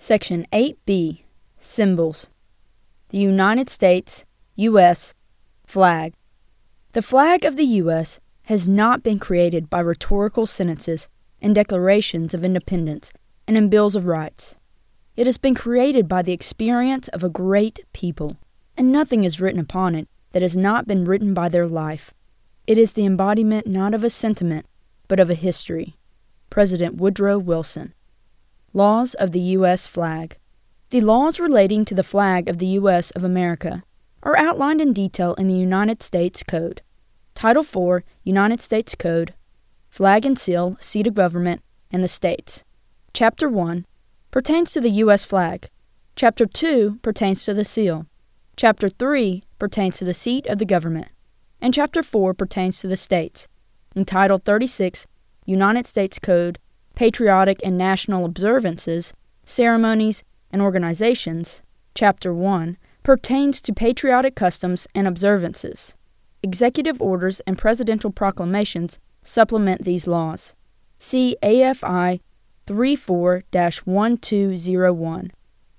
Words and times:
Section 0.00 0.46
8B 0.52 1.24
Symbols 1.58 2.28
The 3.08 3.18
United 3.18 3.68
States, 3.68 4.24
U.S. 4.54 5.12
Flag. 5.66 6.14
The 6.92 7.02
flag 7.02 7.44
of 7.44 7.56
the 7.56 7.64
U.S. 7.64 8.20
has 8.44 8.68
not 8.68 9.02
been 9.02 9.18
created 9.18 9.68
by 9.68 9.80
rhetorical 9.80 10.46
sentences 10.46 11.08
and 11.42 11.52
declarations 11.52 12.32
of 12.32 12.44
independence 12.44 13.12
and 13.48 13.56
in 13.56 13.68
bills 13.68 13.96
of 13.96 14.06
rights. 14.06 14.54
It 15.16 15.26
has 15.26 15.36
been 15.36 15.56
created 15.56 16.08
by 16.08 16.22
the 16.22 16.32
experience 16.32 17.08
of 17.08 17.24
a 17.24 17.28
great 17.28 17.80
people, 17.92 18.36
and 18.76 18.92
nothing 18.92 19.24
is 19.24 19.40
written 19.40 19.60
upon 19.60 19.96
it 19.96 20.08
that 20.30 20.42
has 20.42 20.56
not 20.56 20.86
been 20.86 21.06
written 21.06 21.34
by 21.34 21.48
their 21.48 21.66
life. 21.66 22.14
It 22.68 22.78
is 22.78 22.92
the 22.92 23.04
embodiment 23.04 23.66
not 23.66 23.94
of 23.94 24.04
a 24.04 24.10
sentiment, 24.10 24.64
but 25.08 25.18
of 25.18 25.28
a 25.28 25.34
history. 25.34 25.96
President 26.50 26.94
Woodrow 26.94 27.36
Wilson. 27.36 27.94
Laws 28.74 29.14
of 29.14 29.32
the 29.32 29.40
U.S. 29.56 29.86
Flag. 29.86 30.36
The 30.90 31.00
laws 31.00 31.40
relating 31.40 31.86
to 31.86 31.94
the 31.94 32.02
flag 32.02 32.48
of 32.48 32.58
the 32.58 32.66
U.S. 32.66 33.10
of 33.12 33.24
America 33.24 33.82
are 34.22 34.36
outlined 34.36 34.82
in 34.82 34.92
detail 34.92 35.32
in 35.34 35.48
the 35.48 35.54
United 35.54 36.02
States 36.02 36.42
Code. 36.42 36.82
Title 37.34 37.62
IV, 37.62 38.04
United 38.24 38.60
States 38.60 38.94
Code, 38.94 39.32
Flag 39.88 40.26
and 40.26 40.38
Seal, 40.38 40.76
Seat 40.80 41.06
of 41.06 41.14
Government, 41.14 41.62
and 41.90 42.04
the 42.04 42.08
States. 42.08 42.62
Chapter 43.14 43.48
1 43.48 43.86
pertains 44.30 44.72
to 44.72 44.82
the 44.82 44.90
U.S. 45.02 45.24
flag. 45.24 45.70
Chapter 46.14 46.44
2 46.44 46.98
pertains 47.00 47.44
to 47.44 47.54
the 47.54 47.64
seal. 47.64 48.06
Chapter 48.56 48.90
3 48.90 49.44
pertains 49.58 49.96
to 49.96 50.04
the 50.04 50.12
seat 50.12 50.46
of 50.46 50.58
the 50.58 50.66
government. 50.66 51.08
And 51.60 51.72
Chapter 51.72 52.02
4 52.02 52.34
pertains 52.34 52.80
to 52.80 52.86
the 52.86 52.96
states. 52.96 53.48
In 53.96 54.04
Title 54.04 54.38
36, 54.38 55.06
United 55.46 55.86
States 55.86 56.18
Code, 56.18 56.58
Patriotic 56.98 57.60
and 57.62 57.78
National 57.78 58.24
Observances, 58.24 59.14
Ceremonies, 59.44 60.24
and 60.50 60.60
Organizations, 60.60 61.62
Chapter 61.94 62.34
1, 62.34 62.76
pertains 63.04 63.60
to 63.60 63.72
patriotic 63.72 64.34
customs 64.34 64.88
and 64.96 65.06
observances. 65.06 65.94
Executive 66.42 67.00
orders 67.00 67.38
and 67.46 67.56
presidential 67.56 68.10
proclamations 68.10 68.98
supplement 69.22 69.84
these 69.84 70.08
laws. 70.08 70.56
See 70.98 71.36
AFI 71.40 72.18
34 72.66 73.44
1201, 73.52 75.32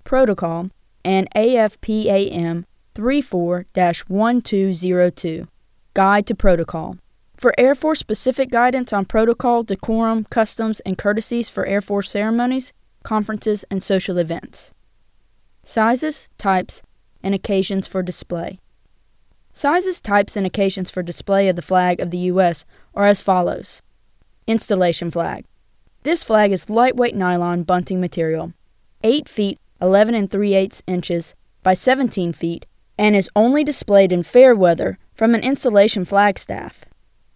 Protocol, 0.05 0.69
and 1.03 1.27
AFPAM 1.35 2.63
34 2.95 3.65
1202, 3.73 5.47
Guide 5.93 6.25
to 6.27 6.35
Protocol. 6.35 6.95
For 7.39 7.53
Air 7.57 7.73
Force 7.73 7.99
specific 7.99 8.51
guidance 8.51 8.91
on 8.91 9.05
protocol, 9.05 9.63
decorum, 9.63 10.25
customs, 10.29 10.81
and 10.81 10.97
courtesies 10.97 11.47
for 11.47 11.65
Air 11.65 11.79
Force 11.79 12.11
ceremonies, 12.11 12.73
conferences, 13.03 13.63
and 13.71 13.81
social 13.81 14.17
events. 14.17 14.73
Sizes, 15.63 16.29
types, 16.37 16.81
and 17.23 17.33
occasions 17.33 17.87
for 17.87 18.03
display. 18.03 18.59
Sizes, 19.53 20.01
types, 20.01 20.35
and 20.35 20.45
occasions 20.45 20.89
for 20.89 21.01
display 21.01 21.47
of 21.47 21.55
the 21.55 21.61
flag 21.61 22.01
of 22.01 22.11
the 22.11 22.17
U.S. 22.33 22.65
are 22.93 23.05
as 23.05 23.21
follows 23.21 23.81
Installation 24.45 25.09
flag. 25.09 25.45
This 26.03 26.25
flag 26.25 26.51
is 26.51 26.69
lightweight 26.69 27.15
nylon 27.15 27.63
bunting 27.63 28.01
material, 28.01 28.51
8 29.01 29.29
feet 29.29 29.59
11 29.81 30.13
and 30.13 30.29
3 30.29 30.53
eighths 30.55 30.83
inches 30.87 31.35
by 31.63 31.73
17 31.73 32.33
feet, 32.33 32.65
and 32.97 33.15
is 33.15 33.29
only 33.33 33.63
displayed 33.63 34.11
in 34.11 34.23
fair 34.23 34.53
weather 34.53 34.99
from 35.15 35.33
an 35.33 35.41
installation 35.41 36.03
flagstaff. 36.03 36.83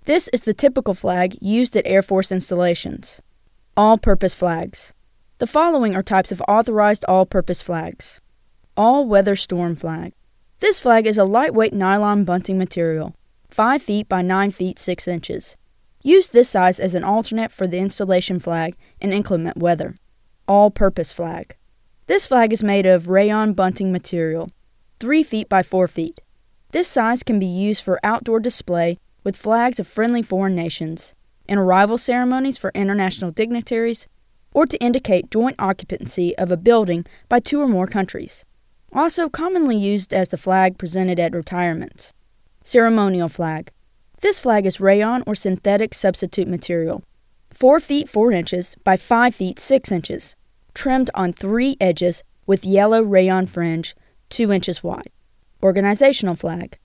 This 0.06 0.28
is 0.34 0.42
the 0.42 0.54
typical 0.54 0.94
flag 0.94 1.38
used 1.40 1.78
at 1.78 1.88
Air 1.88 2.02
Force 2.02 2.30
installations. 2.30 3.22
All 3.78 3.98
purpose 3.98 4.34
flags. 4.34 4.94
The 5.38 5.48
following 5.48 5.96
are 5.96 6.04
types 6.04 6.30
of 6.30 6.44
authorized 6.46 7.06
all 7.08 7.26
purpose 7.26 7.62
flags 7.62 8.20
All 8.76 9.08
weather 9.08 9.38
storm 9.38 9.78
flag. 9.78 10.12
This 10.60 10.82
flag 10.82 11.08
is 11.08 11.18
a 11.18 11.24
lightweight 11.24 11.72
nylon 11.72 12.26
bunting 12.26 12.58
material, 12.58 13.16
5 13.50 13.82
feet 13.82 14.10
by 14.10 14.22
9 14.22 14.52
feet 14.52 14.78
6 14.78 15.08
inches. 15.08 15.56
Use 16.02 16.28
this 16.28 16.50
size 16.50 16.82
as 16.82 16.96
an 16.96 17.06
alternate 17.06 17.54
for 17.54 17.66
the 17.66 17.80
installation 17.80 18.42
flag 18.42 18.76
in 19.00 19.14
inclement 19.14 19.56
weather. 19.56 19.96
All 20.50 20.70
purpose 20.70 21.14
flag. 21.14 21.56
This 22.08 22.28
flag 22.28 22.52
is 22.52 22.62
made 22.62 22.86
of 22.86 23.08
rayon 23.08 23.54
bunting 23.54 23.94
material, 23.94 24.52
3 25.00 25.24
feet 25.24 25.48
by 25.48 25.64
4 25.64 25.88
feet. 25.88 26.20
This 26.72 26.90
size 26.90 27.24
can 27.24 27.40
be 27.40 27.46
used 27.46 27.82
for 27.82 28.02
outdoor 28.04 28.42
display 28.42 28.98
with 29.24 29.38
flags 29.38 29.80
of 29.80 29.88
friendly 29.88 30.22
foreign 30.22 30.56
nations, 30.56 31.16
in 31.48 31.58
arrival 31.58 31.98
ceremonies 31.98 32.58
for 32.58 32.72
international 32.74 33.32
dignitaries, 33.32 34.08
or 34.54 34.66
to 34.66 34.78
indicate 34.78 35.32
joint 35.32 35.56
occupancy 35.60 36.38
of 36.38 36.52
a 36.52 36.58
building 36.58 37.06
by 37.30 37.40
two 37.40 37.62
or 37.62 37.68
more 37.68 37.88
countries. 37.88 38.46
Also 38.94 39.28
commonly 39.28 39.76
used 39.76 40.14
as 40.14 40.30
the 40.30 40.38
flag 40.38 40.78
presented 40.78 41.20
at 41.20 41.34
retirements. 41.34 42.14
Ceremonial 42.64 43.30
flag. 43.30 43.72
This 44.22 44.40
flag 44.40 44.66
is 44.66 44.80
rayon 44.80 45.24
or 45.26 45.36
synthetic 45.36 45.94
substitute 45.94 46.48
material, 46.48 47.04
4 47.52 47.80
feet 47.80 48.10
4 48.10 48.32
inches 48.32 48.76
by 48.84 48.98
5 48.98 49.36
feet 49.36 49.60
6 49.60 49.92
inches, 49.92 50.36
trimmed 50.74 51.10
on 51.14 51.34
three 51.34 51.76
edges 51.82 52.24
with 52.46 52.66
yellow 52.66 53.02
rayon 53.02 53.48
fringe 53.48 53.96
2 54.30 54.52
inches 54.52 54.84
wide. 54.84 55.10
Organizational 55.62 56.36
flag. 56.36 56.78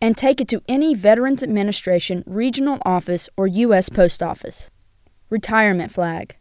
and 0.00 0.16
take 0.16 0.40
it 0.40 0.48
to 0.48 0.62
any 0.66 0.94
Veterans 0.94 1.42
Administration 1.42 2.24
regional 2.26 2.78
office 2.84 3.28
or 3.36 3.46
U.S. 3.46 3.88
Post 3.88 4.22
Office. 4.22 4.71
Retirement 5.32 5.90
flag. 5.90 6.36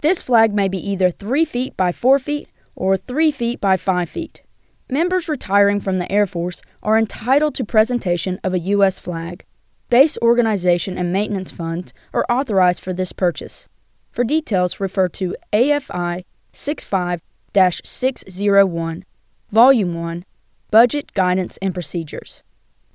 This 0.00 0.20
flag 0.20 0.52
may 0.52 0.66
be 0.66 0.90
either 0.90 1.08
3 1.08 1.44
feet 1.44 1.76
by 1.76 1.92
4 1.92 2.18
feet 2.18 2.48
or 2.74 2.96
3 2.96 3.30
feet 3.30 3.60
by 3.60 3.76
5 3.76 4.10
feet. 4.10 4.42
Members 4.90 5.28
retiring 5.28 5.80
from 5.80 5.98
the 5.98 6.10
Air 6.10 6.26
Force 6.26 6.60
are 6.82 6.98
entitled 6.98 7.54
to 7.54 7.64
presentation 7.64 8.40
of 8.42 8.52
a 8.52 8.58
U.S. 8.58 8.98
flag. 8.98 9.44
Base 9.88 10.18
organization 10.20 10.98
and 10.98 11.12
maintenance 11.12 11.52
funds 11.52 11.94
are 12.12 12.26
authorized 12.28 12.82
for 12.82 12.92
this 12.92 13.12
purchase. 13.12 13.68
For 14.10 14.24
details, 14.24 14.80
refer 14.80 15.08
to 15.10 15.36
AFI 15.52 16.24
65 16.52 17.20
601, 17.54 19.04
Volume 19.52 19.94
1, 19.94 20.24
Budget 20.72 21.14
Guidance 21.14 21.56
and 21.58 21.72
Procedures. 21.72 22.42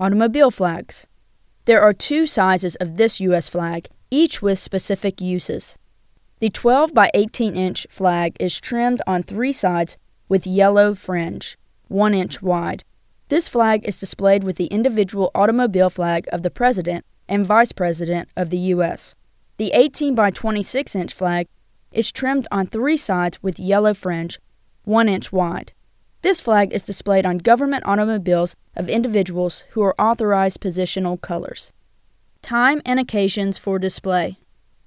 Automobile 0.02 0.52
flags. 0.52 1.08
There 1.64 1.82
are 1.82 1.94
two 1.94 2.28
sizes 2.28 2.76
of 2.76 2.98
this 2.98 3.22
U.S. 3.22 3.48
flag 3.48 3.88
each 4.12 4.42
with 4.42 4.60
specific 4.60 5.22
uses. 5.22 5.78
The 6.40 6.50
12 6.50 6.94
by 6.94 7.12
18 7.14 7.56
inch 7.56 7.86
flag 7.90 8.36
is 8.40 8.60
trimmed 8.60 9.02
on 9.06 9.24
three 9.24 9.54
sides 9.54 9.98
with 10.28 10.48
yellow 10.48 10.96
fringe, 10.96 11.58
1 11.88 12.14
inch 12.14 12.42
wide. 12.42 12.84
This 13.30 13.50
flag 13.50 13.88
is 13.88 14.00
displayed 14.00 14.44
with 14.44 14.56
the 14.56 14.68
individual 14.68 15.32
automobile 15.36 15.90
flag 15.90 16.28
of 16.32 16.42
the 16.42 16.50
President 16.50 17.06
and 17.28 17.46
Vice 17.46 17.72
President 17.72 18.30
of 18.36 18.50
the 18.50 18.58
U.S. 18.74 19.16
The 19.58 19.72
18 19.74 20.16
by 20.16 20.32
26 20.32 20.96
inch 20.96 21.14
flag 21.14 21.48
is 21.92 22.12
trimmed 22.12 22.48
on 22.52 22.68
three 22.68 22.98
sides 22.98 23.42
with 23.44 23.60
yellow 23.60 23.94
fringe, 23.94 24.40
1 24.84 25.10
inch 25.10 25.32
wide. 25.32 25.74
This 26.22 26.42
flag 26.42 26.74
is 26.74 26.84
displayed 26.84 27.26
on 27.26 27.38
government 27.38 27.84
automobiles 27.86 28.56
of 28.76 28.90
individuals 28.90 29.66
who 29.72 29.82
are 29.82 30.00
authorized 30.00 30.60
positional 30.60 31.20
colors. 31.20 31.72
Time 32.42 32.82
and 32.86 33.00
occasions 33.00 33.58
for 33.58 33.80
display. 33.80 34.40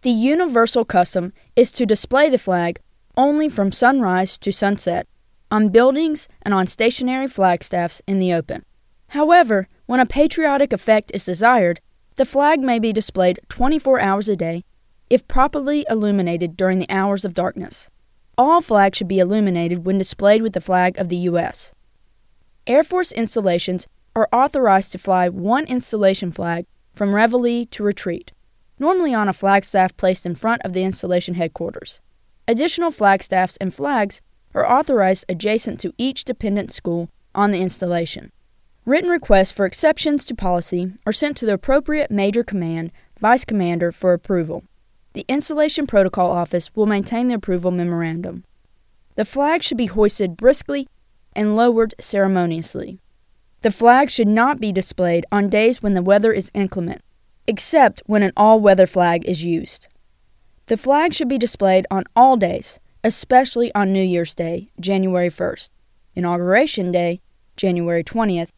The 0.03 0.11
universal 0.11 0.85
custom 0.85 1.33
is 1.55 1.71
to 1.73 1.87
display 1.87 2.29
the 2.29 2.39
flag 2.39 2.81
only 3.17 3.49
from 3.49 3.73
sunrise 3.73 4.39
to 4.39 4.53
sunset, 4.53 5.07
on 5.51 5.69
buildings 5.69 6.29
and 6.43 6.55
on 6.55 6.67
stationary 6.67 7.29
flagstaffs 7.29 8.01
in 8.07 8.19
the 8.19 8.33
open. 8.33 8.65
However, 9.09 9.69
When 9.87 10.01
a 10.01 10.07
patriotic 10.07 10.73
effect 10.73 11.11
is 11.13 11.27
desired, 11.27 11.81
the 12.17 12.25
flag 12.25 12.61
may 12.61 12.79
be 12.79 12.95
displayed 12.95 13.41
24 13.51 14.01
hours 14.01 14.27
a 14.27 14.37
day 14.37 14.65
if 15.11 15.29
properly 15.29 15.85
illuminated 15.91 16.57
during 16.57 16.79
the 16.79 16.89
hours 16.89 17.27
of 17.27 17.35
darkness. 17.35 17.91
All 18.39 18.63
flags 18.63 18.97
should 18.97 19.09
be 19.09 19.19
illuminated 19.19 19.85
when 19.85 19.99
displayed 19.99 20.41
with 20.41 20.55
the 20.55 20.63
flag 20.63 20.97
of 20.97 21.11
the 21.11 21.29
U.S. 21.29 21.75
Air 22.67 22.83
Force 22.83 23.13
installations 23.13 23.87
are 24.17 24.31
authorized 24.33 24.93
to 24.93 24.99
fly 24.99 25.29
one 25.29 25.67
installation 25.67 26.33
flag 26.33 26.65
from 26.93 27.15
reveille 27.15 27.67
to 27.67 27.83
retreat, 27.83 28.33
normally 28.79 29.15
on 29.15 29.29
a 29.29 29.33
flagstaff 29.33 29.97
placed 29.97 30.27
in 30.27 30.35
front 30.35 30.63
of 30.63 30.73
the 30.73 30.83
installation 30.83 31.35
headquarters. 31.35 32.01
Additional 32.49 32.91
flagstaffs 32.91 33.57
and 33.59 33.75
flags 33.75 34.21
are 34.55 34.71
authorized 34.71 35.25
adjacent 35.29 35.81
to 35.81 35.95
each 35.97 36.25
dependent 36.25 36.73
school 36.73 37.09
on 37.35 37.51
the 37.51 37.61
installation. 37.61 38.31
Written 38.85 39.11
requests 39.11 39.53
for 39.53 39.65
exceptions 39.65 40.25
to 40.27 40.35
policy 40.35 40.93
are 41.07 41.13
sent 41.13 41.37
to 41.37 41.47
the 41.47 41.55
appropriate 41.55 42.11
Major 42.11 42.43
Command 42.43 42.91
Vice 43.21 43.45
Commander 43.45 43.93
for 43.93 44.13
approval. 44.13 44.65
The 45.13 45.25
Installation 45.29 45.87
Protocol 45.87 46.31
Office 46.31 46.75
will 46.75 46.87
maintain 46.87 47.29
the 47.29 47.35
approval 47.35 47.71
memorandum. 47.71 48.45
The 49.15 49.25
flag 49.25 49.63
should 49.63 49.77
be 49.77 49.87
hoisted 49.87 50.37
briskly 50.37 50.89
and 51.35 51.55
lowered 51.55 51.95
ceremoniously. 52.01 52.99
The 53.63 53.71
flag 53.71 54.11
should 54.11 54.27
not 54.27 54.61
be 54.61 54.73
displayed 54.73 55.25
on 55.31 55.49
days 55.49 55.83
when 55.83 55.95
the 55.95 56.03
weather 56.03 56.33
is 56.33 56.51
inclement, 56.53 57.01
except 57.47 58.03
when 58.07 58.25
an 58.25 58.33
all 58.37 58.59
weather 58.59 58.89
flag 58.89 59.25
is 59.25 59.45
used. 59.45 59.87
The 60.67 60.77
flag 60.77 61.15
should 61.15 61.29
be 61.29 61.39
displayed 61.39 61.87
on 61.89 62.05
all 62.17 62.37
days, 62.37 62.81
especially 63.05 63.73
on 63.73 63.93
New 63.93 64.03
Year's 64.03 64.35
Day, 64.35 64.71
January 64.81 65.31
1st, 65.31 65.71
Inauguration 66.17 66.91
Day, 66.91 67.21
January 67.57 68.03
20th, 68.03 68.49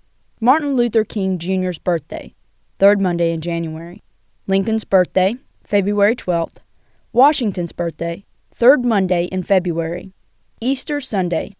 Martin 0.41 0.75
Luther 0.75 1.05
King 1.05 1.39
Jr.'s 1.39 1.79
birthday, 1.79 2.35
third 2.79 2.99
Monday 2.99 3.31
in 3.31 3.43
January, 3.43 4.03
Lincoln's 4.47 4.85
birthday, 4.85 5.37
February 5.65 6.17
12th, 6.17 6.56
Washington's 7.12 7.73
birthday, 7.73 8.25
third 8.55 8.87
Monday 8.87 9.25
in 9.25 9.43
February, 9.43 10.12
Easter 10.62 10.99
Sunday, 10.99 11.55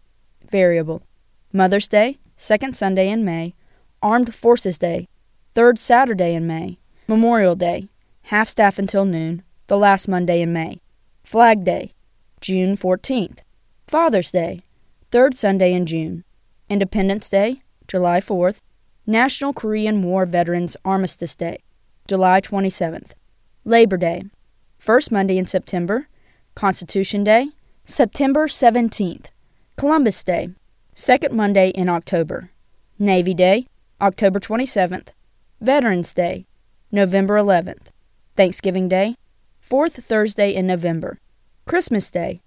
variable, 0.49 1.03
Mother's 1.53 1.87
Day, 1.87 2.17
second 2.37 2.75
Sunday 2.75 3.09
in 3.09 3.23
May, 3.23 3.55
Armed 4.01 4.33
Forces 4.33 4.77
Day, 4.77 5.07
third 5.53 5.79
Saturday 5.79 6.35
in 6.35 6.45
May, 6.45 6.77
Memorial 7.07 7.55
Day, 7.55 7.89
half 8.23 8.49
staff 8.49 8.77
until 8.77 9.05
noon, 9.05 9.43
the 9.67 9.77
last 9.77 10.07
Monday 10.07 10.41
in 10.41 10.53
May, 10.53 10.81
Flag 11.23 11.63
Day, 11.63 11.91
June 12.41 12.77
14th, 12.77 13.39
Father's 13.87 14.31
Day, 14.31 14.61
third 15.11 15.35
Sunday 15.35 15.73
in 15.73 15.85
June, 15.85 16.23
Independence 16.69 17.29
Day, 17.29 17.61
July 17.87 18.19
4th, 18.19 18.57
National 19.07 19.53
Korean 19.53 20.01
War 20.03 20.25
Veterans 20.25 20.75
Armistice 20.83 21.35
Day, 21.35 21.59
July 22.07 22.41
27th, 22.41 23.11
Labor 23.63 23.97
Day, 23.97 24.23
first 24.77 25.11
Monday 25.11 25.37
in 25.37 25.45
September, 25.45 26.07
Constitution 26.55 27.23
Day, 27.23 27.49
September 27.85 28.47
17th, 28.47 29.27
Columbus 29.77 30.23
Day, 30.23 30.49
second 30.97 31.35
Monday 31.35 31.69
in 31.71 31.89
October, 31.89 32.49
Navy 32.97 33.33
Day, 33.33 33.67
October 33.99 34.39
27th, 34.39 35.09
Veterans 35.59 36.13
Day, 36.13 36.45
November 36.89 37.35
11th, 37.35 37.87
Thanksgiving 38.37 38.87
Day, 38.87 39.17
fourth 39.59 40.01
Thursday 40.05 40.55
in 40.55 40.65
November, 40.65 41.19
Christmas 41.65 42.09
Day, 42.09 42.41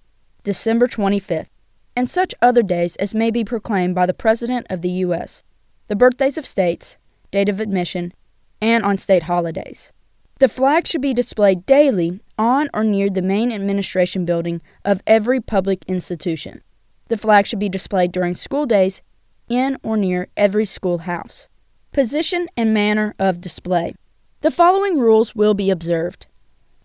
December 0.45 0.89
25th, 0.89 1.49
and 1.95 2.09
such 2.09 2.35
other 2.41 2.63
days 2.63 2.97
as 2.97 3.15
may 3.15 3.31
be 3.31 3.45
proclaimed 3.45 3.95
by 3.95 4.07
the 4.07 4.15
President 4.15 4.67
of 4.71 4.81
the 4.81 4.93
U.S., 5.05 5.43
the 5.89 5.97
birthdays 5.97 6.39
of 6.39 6.47
states, 6.47 6.97
date 7.31 7.51
of 7.51 7.61
admission, 7.61 8.15
and 8.63 8.83
on 8.83 8.97
state 8.97 9.25
holidays. 9.25 9.93
The 10.39 10.49
flag 10.49 10.87
should 10.87 11.03
be 11.03 11.13
displayed 11.13 11.67
daily 11.67 12.21
on 12.39 12.71
or 12.73 12.83
near 12.83 13.11
the 13.11 13.21
main 13.21 13.53
administration 13.53 14.25
building 14.25 14.63
of 14.87 15.03
every 15.07 15.41
public 15.41 15.85
institution. 15.87 16.63
The 17.09 17.17
flag 17.17 17.47
should 17.47 17.59
be 17.59 17.69
displayed 17.69 18.13
during 18.13 18.35
school 18.35 18.67
days 18.67 19.03
in 19.49 19.79
or 19.83 19.97
near 19.97 20.29
every 20.37 20.65
schoolhouse. 20.65 21.49
Position 21.93 22.49
and 22.57 22.73
manner 22.73 23.15
of 23.19 23.41
display. 23.41 23.95
The 24.43 24.51
following 24.51 24.99
rules 24.99 25.35
will 25.35 25.55
be 25.55 25.71
observed. 25.71 26.27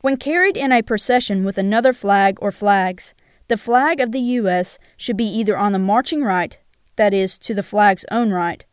When 0.01 0.17
carried 0.17 0.57
in 0.57 0.71
a 0.71 0.81
procession 0.81 1.43
with 1.43 1.57
another 1.57 1.93
flag 1.93 2.37
or 2.41 2.51
flags, 2.51 3.13
the 3.47 3.57
flag 3.57 3.99
of 3.99 4.11
the 4.11 4.19
U.S. 4.19 4.79
should 4.97 5.17
be 5.17 5.25
either 5.25 5.57
on 5.57 5.71
the 5.71 5.79
marching 5.79 6.23
right, 6.23 6.57
that 6.95 7.13
is, 7.13 7.37
to 7.39 7.53
the 7.53 7.63
flag's 7.63 8.05
own 8.11 8.31
right, 8.31 8.65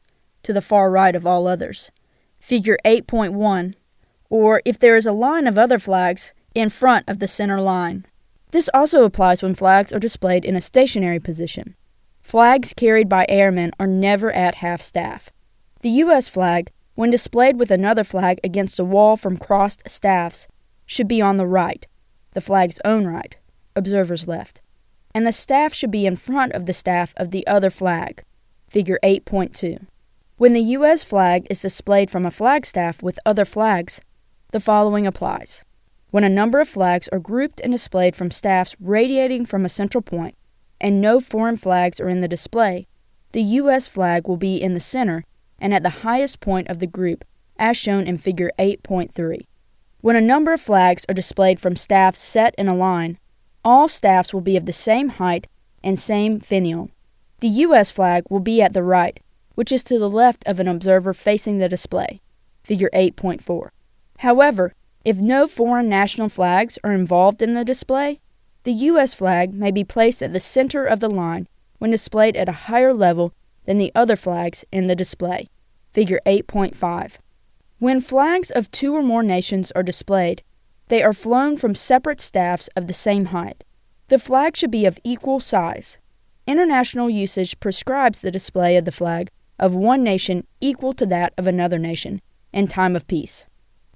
to 0.42 0.52
the 0.52 0.62
far 0.62 0.90
right 0.90 1.14
of 1.14 1.26
all 1.26 1.46
others, 1.46 1.90
figure 2.38 2.78
8.1, 2.84 3.74
or 4.28 4.62
if 4.64 4.78
there 4.78 4.96
is 4.96 5.06
a 5.06 5.12
line 5.12 5.46
of 5.46 5.58
other 5.58 5.78
flags, 5.78 6.32
in 6.54 6.68
front 6.68 7.08
of 7.08 7.18
the 7.18 7.28
center 7.28 7.60
line. 7.60 8.06
This 8.52 8.68
also 8.74 9.04
applies 9.04 9.42
when 9.42 9.54
flags 9.54 9.92
are 9.92 10.00
displayed 10.00 10.44
in 10.44 10.56
a 10.56 10.60
stationary 10.60 11.20
position. 11.20 11.76
Flags 12.22 12.72
carried 12.76 13.08
by 13.08 13.26
airmen 13.28 13.72
are 13.78 13.86
never 13.86 14.32
at 14.32 14.56
half 14.56 14.82
staff. 14.82 15.30
The 15.80 15.90
U.S. 16.04 16.28
flag, 16.28 16.70
when 16.94 17.10
displayed 17.10 17.58
with 17.58 17.70
another 17.70 18.04
flag 18.04 18.40
against 18.44 18.78
a 18.78 18.84
wall 18.84 19.16
from 19.16 19.36
crossed 19.36 19.88
staffs, 19.88 20.48
should 20.84 21.08
be 21.08 21.22
on 21.22 21.36
the 21.36 21.46
right, 21.46 21.86
the 22.32 22.40
flag's 22.40 22.80
own 22.84 23.06
right, 23.06 23.36
observer's 23.76 24.28
left, 24.28 24.60
and 25.14 25.26
the 25.26 25.32
staff 25.32 25.72
should 25.72 25.90
be 25.90 26.06
in 26.06 26.16
front 26.16 26.52
of 26.52 26.66
the 26.66 26.72
staff 26.72 27.14
of 27.16 27.30
the 27.30 27.46
other 27.46 27.70
flag, 27.70 28.24
figure 28.68 28.98
8.2. 29.02 29.86
When 30.36 30.52
the 30.52 30.60
U.S. 30.60 31.04
flag 31.04 31.46
is 31.50 31.62
displayed 31.62 32.10
from 32.10 32.26
a 32.26 32.30
flagstaff 32.30 33.02
with 33.02 33.18
other 33.24 33.44
flags, 33.44 34.00
the 34.52 34.60
following 34.60 35.06
applies. 35.06 35.64
When 36.10 36.24
a 36.24 36.28
number 36.28 36.60
of 36.60 36.68
flags 36.68 37.08
are 37.08 37.20
grouped 37.20 37.60
and 37.60 37.72
displayed 37.72 38.16
from 38.16 38.30
staffs 38.30 38.74
radiating 38.80 39.46
from 39.46 39.64
a 39.64 39.68
central 39.68 40.02
point, 40.02 40.36
and 40.80 41.00
no 41.00 41.20
foreign 41.20 41.56
flags 41.56 42.00
are 42.00 42.08
in 42.08 42.20
the 42.20 42.28
display, 42.28 42.86
the 43.32 43.42
U.S. 43.42 43.86
flag 43.86 44.26
will 44.26 44.36
be 44.36 44.60
in 44.60 44.74
the 44.74 44.80
center 44.80 45.24
and 45.60 45.72
at 45.72 45.82
the 45.82 46.00
highest 46.02 46.40
point 46.40 46.68
of 46.68 46.80
the 46.80 46.86
group, 46.86 47.24
as 47.58 47.76
shown 47.76 48.06
in 48.06 48.18
Figure 48.18 48.50
8.3. 48.58 49.46
When 50.00 50.16
a 50.16 50.20
number 50.20 50.52
of 50.52 50.60
flags 50.60 51.04
are 51.08 51.14
displayed 51.14 51.60
from 51.60 51.76
staffs 51.76 52.18
set 52.18 52.54
in 52.56 52.66
a 52.66 52.74
line, 52.74 53.18
all 53.64 53.86
staffs 53.86 54.32
will 54.32 54.40
be 54.40 54.56
of 54.56 54.66
the 54.66 54.72
same 54.72 55.10
height 55.10 55.46
and 55.84 55.98
same 55.98 56.40
finial. 56.40 56.90
The 57.40 57.48
U.S. 57.48 57.90
flag 57.90 58.24
will 58.30 58.40
be 58.40 58.62
at 58.62 58.72
the 58.72 58.82
right, 58.82 59.20
which 59.54 59.70
is 59.70 59.84
to 59.84 59.98
the 59.98 60.10
left 60.10 60.42
of 60.46 60.58
an 60.58 60.66
observer 60.66 61.12
facing 61.12 61.58
the 61.58 61.68
display. 61.68 62.20
Figure 62.64 62.90
8.4. 62.94 63.68
However, 64.18 64.74
if 65.04 65.16
no 65.16 65.46
foreign 65.46 65.88
national 65.88 66.28
flags 66.28 66.78
are 66.84 66.92
involved 66.92 67.40
in 67.40 67.54
the 67.54 67.64
display, 67.64 68.20
the 68.64 68.72
U.S. 68.72 69.14
flag 69.14 69.54
may 69.54 69.70
be 69.70 69.84
placed 69.84 70.22
at 70.22 70.32
the 70.32 70.40
center 70.40 70.84
of 70.84 71.00
the 71.00 71.08
line 71.08 71.48
when 71.78 71.90
displayed 71.90 72.36
at 72.36 72.48
a 72.48 72.68
higher 72.68 72.92
level 72.92 73.32
than 73.64 73.78
the 73.78 73.92
other 73.94 74.16
flags 74.16 74.64
in 74.70 74.86
the 74.86 74.94
display. 74.94 75.48
Figure 75.92 76.20
8.5. 76.26 77.12
When 77.78 78.02
flags 78.02 78.50
of 78.50 78.70
two 78.70 78.94
or 78.94 79.02
more 79.02 79.22
nations 79.22 79.72
are 79.72 79.82
displayed, 79.82 80.42
they 80.88 81.02
are 81.02 81.14
flown 81.14 81.56
from 81.56 81.74
separate 81.74 82.20
staffs 82.20 82.68
of 82.76 82.86
the 82.86 82.92
same 82.92 83.26
height. 83.26 83.64
The 84.08 84.18
flag 84.18 84.56
should 84.56 84.70
be 84.70 84.84
of 84.84 84.98
equal 85.02 85.40
size. 85.40 85.98
International 86.46 87.08
usage 87.08 87.58
prescribes 87.60 88.20
the 88.20 88.30
display 88.30 88.76
of 88.76 88.84
the 88.84 88.92
flag 88.92 89.30
of 89.58 89.72
one 89.72 90.02
nation 90.02 90.46
equal 90.60 90.92
to 90.94 91.06
that 91.06 91.32
of 91.38 91.46
another 91.46 91.78
nation 91.78 92.20
in 92.52 92.66
time 92.66 92.96
of 92.96 93.06
peace. 93.06 93.46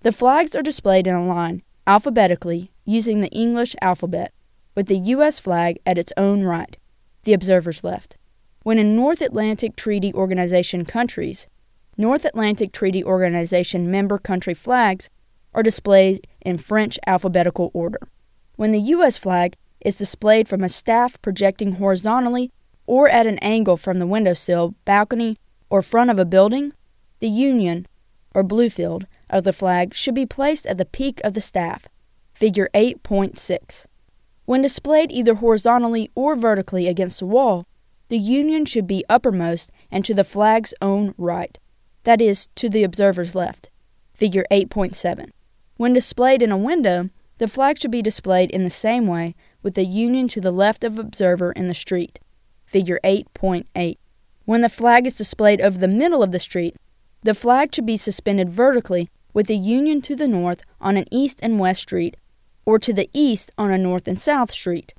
The 0.04 0.12
flags 0.12 0.54
are 0.54 0.60
displayed 0.60 1.06
in 1.06 1.14
a 1.14 1.26
line, 1.26 1.62
alphabetically, 1.86 2.70
using 2.84 3.22
the 3.22 3.30
English 3.30 3.74
alphabet, 3.80 4.34
with 4.74 4.86
the 4.86 4.98
U.S. 4.98 5.40
flag 5.40 5.78
at 5.86 5.96
its 5.96 6.12
own 6.18 6.42
right, 6.42 6.76
the 7.22 7.32
observer's 7.32 7.82
left. 7.82 8.18
When 8.64 8.78
in 8.78 8.94
North 8.94 9.22
Atlantic 9.22 9.76
Treaty 9.76 10.12
Organization 10.12 10.84
countries, 10.84 11.48
North 11.96 12.26
Atlantic 12.26 12.70
Treaty 12.70 13.02
Organization 13.02 13.90
member 13.90 14.18
country 14.18 14.52
flags 14.52 15.08
are 15.54 15.62
displayed 15.62 16.26
in 16.42 16.58
French 16.58 16.98
alphabetical 17.06 17.70
order. 17.72 18.00
When 18.56 18.72
the 18.72 18.80
U.S. 18.80 19.16
flag 19.16 19.56
is 19.80 19.96
displayed 19.96 20.48
from 20.48 20.62
a 20.62 20.68
staff 20.68 21.18
projecting 21.22 21.76
horizontally 21.76 22.52
or 22.86 23.08
at 23.08 23.26
an 23.26 23.38
angle 23.38 23.78
from 23.78 23.96
the 23.96 24.06
windowsill, 24.06 24.74
balcony, 24.84 25.38
or 25.70 25.80
front 25.80 26.10
of 26.10 26.18
a 26.18 26.26
building, 26.26 26.74
the 27.20 27.28
Union, 27.30 27.86
or 28.34 28.42
blue 28.42 28.68
field, 28.68 29.06
of 29.34 29.44
the 29.44 29.52
flag 29.52 29.92
should 29.92 30.14
be 30.14 30.24
placed 30.24 30.64
at 30.64 30.78
the 30.78 30.84
peak 30.84 31.20
of 31.24 31.34
the 31.34 31.40
staff, 31.40 31.86
figure 32.32 32.70
8.6. 32.72 33.86
When 34.46 34.62
displayed 34.62 35.10
either 35.10 35.34
horizontally 35.34 36.10
or 36.14 36.36
vertically 36.36 36.86
against 36.86 37.18
the 37.18 37.26
wall, 37.26 37.66
the 38.08 38.18
union 38.18 38.64
should 38.64 38.86
be 38.86 39.04
uppermost 39.08 39.72
and 39.90 40.04
to 40.04 40.14
the 40.14 40.22
flag's 40.22 40.72
own 40.80 41.14
right, 41.18 41.58
that 42.04 42.22
is, 42.22 42.46
to 42.54 42.68
the 42.68 42.84
observer's 42.84 43.34
left, 43.34 43.70
figure 44.14 44.44
8.7. 44.50 45.30
When 45.76 45.92
displayed 45.92 46.40
in 46.40 46.52
a 46.52 46.56
window, 46.56 47.10
the 47.38 47.48
flag 47.48 47.80
should 47.80 47.90
be 47.90 48.02
displayed 48.02 48.50
in 48.52 48.62
the 48.62 48.70
same 48.70 49.08
way 49.08 49.34
with 49.62 49.74
the 49.74 49.84
union 49.84 50.28
to 50.28 50.40
the 50.40 50.52
left 50.52 50.84
of 50.84 50.98
observer 50.98 51.50
in 51.52 51.66
the 51.66 51.74
street, 51.74 52.20
figure 52.66 53.00
8.8. 53.02 53.96
When 54.44 54.60
the 54.60 54.68
flag 54.68 55.06
is 55.06 55.16
displayed 55.16 55.60
over 55.60 55.78
the 55.78 55.88
middle 55.88 56.22
of 56.22 56.30
the 56.30 56.38
street, 56.38 56.76
The 57.24 57.34
flag 57.34 57.74
should 57.74 57.86
be 57.86 57.96
suspended 57.96 58.50
vertically 58.50 59.08
with 59.34 59.48
the 59.48 59.56
Union 59.56 60.00
to 60.00 60.16
the 60.16 60.28
north 60.28 60.62
on 60.80 60.96
an 60.96 61.04
east 61.10 61.40
and 61.42 61.58
west 61.58 61.82
street, 61.82 62.16
or 62.64 62.78
to 62.78 62.92
the 62.92 63.10
east 63.12 63.50
on 63.58 63.70
a 63.70 63.76
north 63.76 64.08
and 64.08 64.18
south 64.18 64.50
street. 64.50 64.94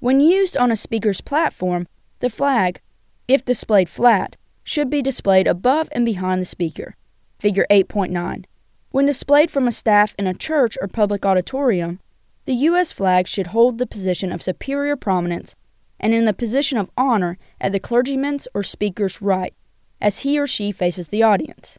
When 0.00 0.20
used 0.20 0.56
on 0.56 0.70
a 0.70 0.76
speaker's 0.76 1.22
platform, 1.22 1.88
the 2.18 2.28
flag, 2.28 2.80
if 3.26 3.44
displayed 3.44 3.88
flat, 3.88 4.36
should 4.62 4.90
be 4.90 5.00
displayed 5.00 5.46
above 5.46 5.88
and 5.92 6.04
behind 6.04 6.42
the 6.42 6.46
speaker. 6.46 6.94
Figure 7.38 7.66
8.9. 7.70 8.44
When 8.90 9.06
displayed 9.06 9.50
from 9.50 9.66
a 9.66 9.72
staff 9.72 10.14
in 10.18 10.26
a 10.26 10.34
church 10.34 10.76
or 10.80 10.88
public 10.88 11.24
auditorium, 11.24 12.00
the 12.44 12.54
U.S. 12.54 12.92
flag 12.92 13.28
should 13.28 13.48
hold 13.48 13.78
the 13.78 13.86
position 13.86 14.32
of 14.32 14.42
superior 14.42 14.96
prominence 14.96 15.54
and 16.00 16.14
in 16.14 16.24
the 16.24 16.32
position 16.32 16.78
of 16.78 16.90
honor 16.96 17.38
at 17.60 17.72
the 17.72 17.80
clergyman's 17.80 18.48
or 18.54 18.62
speaker's 18.62 19.20
right, 19.20 19.54
as 20.00 20.20
he 20.20 20.38
or 20.38 20.46
she 20.46 20.72
faces 20.72 21.08
the 21.08 21.22
audience. 21.22 21.78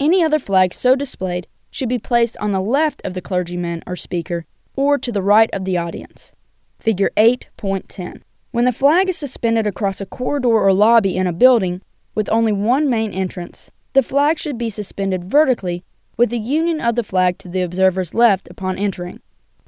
Any 0.00 0.24
other 0.24 0.38
flag 0.38 0.72
so 0.72 0.96
displayed 0.96 1.46
should 1.70 1.90
be 1.90 1.98
placed 1.98 2.34
on 2.38 2.52
the 2.52 2.60
left 2.62 3.02
of 3.04 3.12
the 3.12 3.20
clergyman 3.20 3.82
or 3.86 3.96
speaker 3.96 4.46
or 4.74 4.96
to 4.96 5.12
the 5.12 5.20
right 5.20 5.50
of 5.52 5.66
the 5.66 5.76
audience. 5.76 6.32
Figure 6.78 7.10
8.10. 7.18 8.22
When 8.50 8.64
the 8.64 8.72
flag 8.72 9.10
is 9.10 9.18
suspended 9.18 9.66
across 9.66 10.00
a 10.00 10.06
corridor 10.06 10.48
or 10.48 10.72
lobby 10.72 11.16
in 11.16 11.26
a 11.26 11.34
building 11.34 11.82
with 12.14 12.30
only 12.30 12.50
one 12.50 12.88
main 12.88 13.12
entrance, 13.12 13.70
the 13.92 14.02
flag 14.02 14.38
should 14.38 14.56
be 14.56 14.70
suspended 14.70 15.24
vertically 15.30 15.84
with 16.16 16.30
the 16.30 16.38
union 16.38 16.80
of 16.80 16.94
the 16.94 17.04
flag 17.04 17.36
to 17.38 17.48
the 17.48 17.60
observer's 17.60 18.14
left 18.14 18.48
upon 18.48 18.78
entering. 18.78 19.20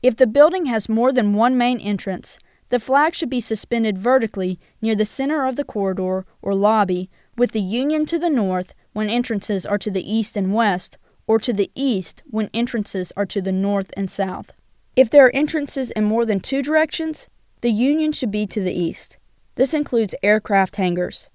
If 0.02 0.16
the 0.16 0.26
building 0.26 0.64
has 0.64 0.88
more 0.88 1.12
than 1.12 1.34
one 1.34 1.58
main 1.58 1.78
entrance, 1.78 2.38
the 2.70 2.80
flag 2.80 3.14
should 3.14 3.28
be 3.28 3.40
suspended 3.42 3.98
vertically 3.98 4.58
near 4.80 4.96
the 4.96 5.04
center 5.04 5.44
of 5.46 5.56
the 5.56 5.64
corridor 5.64 6.24
or 6.40 6.54
lobby 6.54 7.10
with 7.36 7.52
the 7.52 7.60
union 7.60 8.06
to 8.06 8.18
the 8.18 8.30
north 8.30 8.72
when 8.92 9.08
entrances 9.08 9.64
are 9.64 9.78
to 9.78 9.90
the 9.90 10.12
east 10.12 10.36
and 10.36 10.54
west, 10.54 10.98
or 11.26 11.38
to 11.38 11.52
the 11.52 11.70
east 11.74 12.22
when 12.26 12.50
entrances 12.52 13.12
are 13.16 13.26
to 13.26 13.40
the 13.40 13.52
north 13.52 13.90
and 13.96 14.10
south. 14.10 14.50
If 14.96 15.08
there 15.08 15.24
are 15.26 15.34
entrances 15.34 15.90
in 15.90 16.04
more 16.04 16.26
than 16.26 16.40
two 16.40 16.62
directions, 16.62 17.28
the 17.62 17.70
union 17.70 18.12
should 18.12 18.30
be 18.30 18.46
to 18.48 18.60
the 18.60 18.72
east. 18.72 19.18
This 19.54 19.72
includes 19.72 20.14
aircraft 20.22 20.76
hangars. 20.76 21.30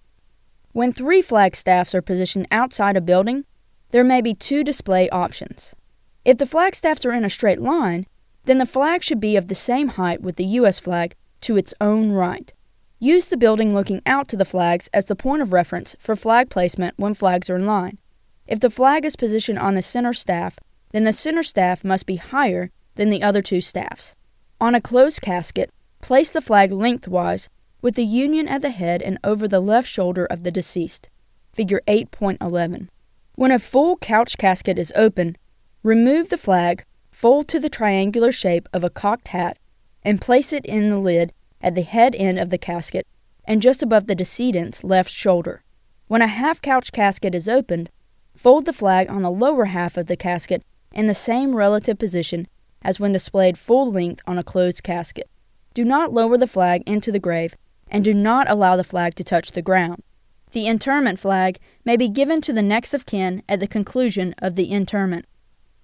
When 0.74 0.92
three 0.92 1.22
flagstaffs 1.22 1.96
are 1.96 2.02
positioned 2.02 2.48
outside 2.52 2.98
a 2.98 3.02
building, 3.02 3.46
there 3.90 4.04
may 4.04 4.22
be 4.22 4.34
two 4.34 4.64
display 4.64 5.10
options. 5.10 5.74
If 6.26 6.38
the 6.38 6.46
flagstaffs 6.46 7.06
are 7.06 7.14
in 7.14 7.26
a 7.26 7.30
straight 7.30 7.62
line, 7.62 8.06
then 8.46 8.58
the 8.58 8.66
flag 8.66 9.04
should 9.04 9.20
be 9.20 9.36
of 9.36 9.48
the 9.48 9.56
same 9.56 9.90
height 9.90 10.22
with 10.22 10.36
the 10.36 10.46
U.S. 10.46 10.78
flag 10.80 11.16
to 11.42 11.58
its 11.58 11.74
own 11.80 12.12
right. 12.12 12.54
Use 13.00 13.26
the 13.26 13.38
building 13.38 13.76
looking 13.76 14.02
out 14.08 14.28
to 14.28 14.36
the 14.36 14.44
flags 14.44 14.90
as 14.92 15.06
the 15.06 15.16
point 15.16 15.44
of 15.44 15.54
reference 15.54 15.96
for 16.00 16.16
flag 16.16 16.50
placement 16.50 16.96
when 16.98 17.14
flags 17.14 17.48
are 17.48 17.56
in 17.56 17.68
line. 17.68 18.00
If 18.48 18.60
the 18.60 18.72
flag 18.72 19.06
is 19.06 19.16
positioned 19.16 19.60
on 19.60 19.76
the 19.76 19.84
center 19.84 20.14
staff, 20.14 20.58
then 20.92 21.04
the 21.04 21.14
center 21.14 21.44
staff 21.44 21.84
must 21.84 22.08
be 22.08 22.16
higher 22.16 22.72
than 22.96 23.12
the 23.12 23.22
other 23.22 23.44
two 23.44 23.62
staffs. 23.62 24.16
On 24.60 24.74
a 24.74 24.82
closed 24.82 25.22
casket, 25.22 25.70
place 26.02 26.32
the 26.32 26.42
flag 26.42 26.72
lengthwise 26.72 27.50
with 27.84 27.94
the 27.94 28.04
union 28.04 28.48
at 28.48 28.64
the 28.64 28.72
head 28.72 29.04
and 29.04 29.20
over 29.24 29.48
the 29.48 29.60
left 29.60 29.88
shoulder 29.88 30.26
of 30.26 30.42
the 30.42 30.50
deceased. 30.50 31.10
Figure 31.54 31.82
8.11. 31.88 32.88
When 33.36 33.52
a 33.52 33.60
full 33.60 33.98
couch 33.98 34.40
casket 34.40 34.80
is 34.80 34.92
open, 34.96 35.38
remove 35.84 36.30
the 36.30 36.38
flag, 36.38 36.84
fold 37.12 37.48
to 37.50 37.60
the 37.60 37.70
triangular 37.70 38.32
shape 38.32 38.68
of 38.74 38.84
a 38.84 38.90
cocked 38.90 39.28
hat, 39.28 39.60
and 40.04 40.20
place 40.20 40.52
it 40.52 40.66
in 40.66 40.90
the 40.90 40.98
lid 40.98 41.32
at 41.62 41.76
the 41.76 41.82
head 41.82 42.16
end 42.16 42.40
of 42.40 42.50
the 42.50 42.58
casket 42.58 43.06
and 43.46 43.62
just 43.62 43.82
above 43.82 44.08
the 44.08 44.16
decedent's 44.16 44.84
left 44.84 45.10
shoulder. 45.10 45.64
When 46.08 46.22
a 46.22 46.28
half 46.28 46.62
couch 46.62 46.92
casket 46.92 47.34
is 47.34 47.50
opened, 47.50 47.90
fold 48.36 48.66
the 48.66 48.74
flag 48.74 49.10
on 49.10 49.22
the 49.22 49.32
lower 49.32 49.66
half 49.66 49.98
of 49.98 50.08
the 50.08 50.18
casket 50.18 50.64
in 50.92 51.08
the 51.08 51.16
same 51.16 51.56
relative 51.56 51.98
position 51.98 52.48
as 52.82 53.00
when 53.00 53.12
displayed 53.12 53.58
full 53.58 53.92
length 53.92 54.22
on 54.28 54.38
a 54.38 54.44
closed 54.44 54.84
casket. 54.84 55.30
Do 55.74 55.84
not 55.84 56.14
lower 56.14 56.38
the 56.38 56.48
flag 56.48 56.84
into 56.86 57.12
the 57.12 57.20
grave, 57.20 57.56
and 57.90 58.04
do 58.04 58.14
not 58.14 58.50
allow 58.50 58.76
the 58.76 58.84
flag 58.84 59.16
to 59.16 59.24
touch 59.24 59.52
the 59.52 59.62
ground. 59.62 60.04
The 60.52 60.68
interment 60.68 61.20
flag 61.20 61.60
may 61.84 61.98
be 61.98 62.08
given 62.08 62.42
to 62.42 62.54
the 62.54 62.62
next 62.62 62.94
of 62.94 63.06
kin 63.06 63.44
at 63.50 63.60
the 63.60 63.68
conclusion 63.68 64.34
of 64.40 64.56
the 64.56 64.72
interment. 64.72 65.26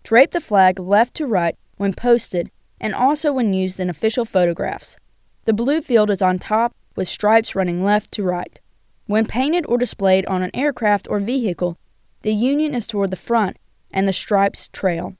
Drape 0.03 0.32
the 0.32 0.42
flag 0.42 0.80
left 0.80 1.13
to 1.15 1.27
right 1.27 1.56
when 1.77 1.94
posted 1.94 2.50
and 2.80 2.96
also 2.96 3.32
when 3.32 3.53
used 3.53 3.80
in 3.80 3.89
official 3.89 4.25
photographs. 4.25 4.98
The 5.46 5.54
blue 5.54 5.82
field 5.82 6.10
is 6.10 6.22
on 6.22 6.40
top 6.40 6.74
with 6.96 7.08
stripes 7.08 7.56
running 7.56 7.84
left 7.84 8.12
to 8.14 8.24
right. 8.24 8.60
When 9.06 9.26
painted 9.26 9.66
or 9.68 9.78
displayed 9.78 10.26
on 10.28 10.42
an 10.42 10.52
aircraft 10.54 11.08
or 11.10 11.20
vehicle, 11.20 11.78
the 12.22 12.34
union 12.34 12.74
is 12.74 12.88
toward 12.88 13.12
the 13.12 13.18
front 13.18 13.58
and 13.92 14.08
the 14.08 14.14
stripes 14.14 14.70
trail. 14.70 15.16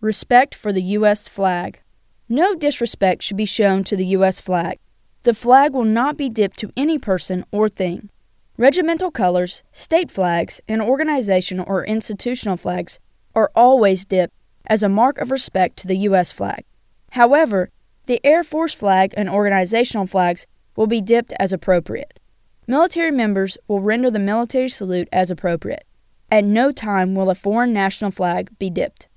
Respect 0.00 0.54
for 0.54 0.72
the 0.72 0.82
U.S. 0.82 1.28
flag. 1.28 1.80
No 2.28 2.54
disrespect 2.54 3.22
should 3.22 3.36
be 3.36 3.46
shown 3.46 3.84
to 3.84 3.96
the 3.96 4.06
U.S. 4.06 4.40
flag. 4.40 4.78
The 5.22 5.34
flag 5.34 5.72
will 5.72 5.84
not 5.84 6.16
be 6.16 6.28
dipped 6.28 6.58
to 6.58 6.72
any 6.76 6.98
person 6.98 7.44
or 7.52 7.68
thing. 7.68 8.10
Regimental 8.56 9.12
colors, 9.12 9.62
state 9.72 10.10
flags, 10.10 10.60
and 10.66 10.82
organizational 10.82 11.64
or 11.68 11.84
institutional 11.84 12.56
flags 12.56 12.98
are 13.34 13.52
always 13.54 14.04
dipped 14.04 14.34
as 14.66 14.82
a 14.82 14.88
mark 14.88 15.18
of 15.18 15.30
respect 15.30 15.76
to 15.78 15.86
the 15.86 15.98
U.S. 15.98 16.32
flag. 16.32 16.64
However, 17.12 17.70
the 18.08 18.24
Air 18.24 18.42
Force 18.42 18.72
flag 18.72 19.12
and 19.18 19.28
organizational 19.28 20.06
flags 20.06 20.46
will 20.74 20.86
be 20.86 21.02
dipped 21.02 21.34
as 21.38 21.52
appropriate. 21.52 22.18
Military 22.66 23.10
members 23.10 23.58
will 23.68 23.82
render 23.82 24.10
the 24.10 24.18
military 24.18 24.70
salute 24.70 25.08
as 25.12 25.30
appropriate. 25.30 25.84
At 26.30 26.44
no 26.44 26.72
time 26.72 27.14
will 27.14 27.28
a 27.28 27.34
foreign 27.34 27.74
national 27.74 28.10
flag 28.10 28.48
be 28.58 28.70
dipped. 28.70 29.08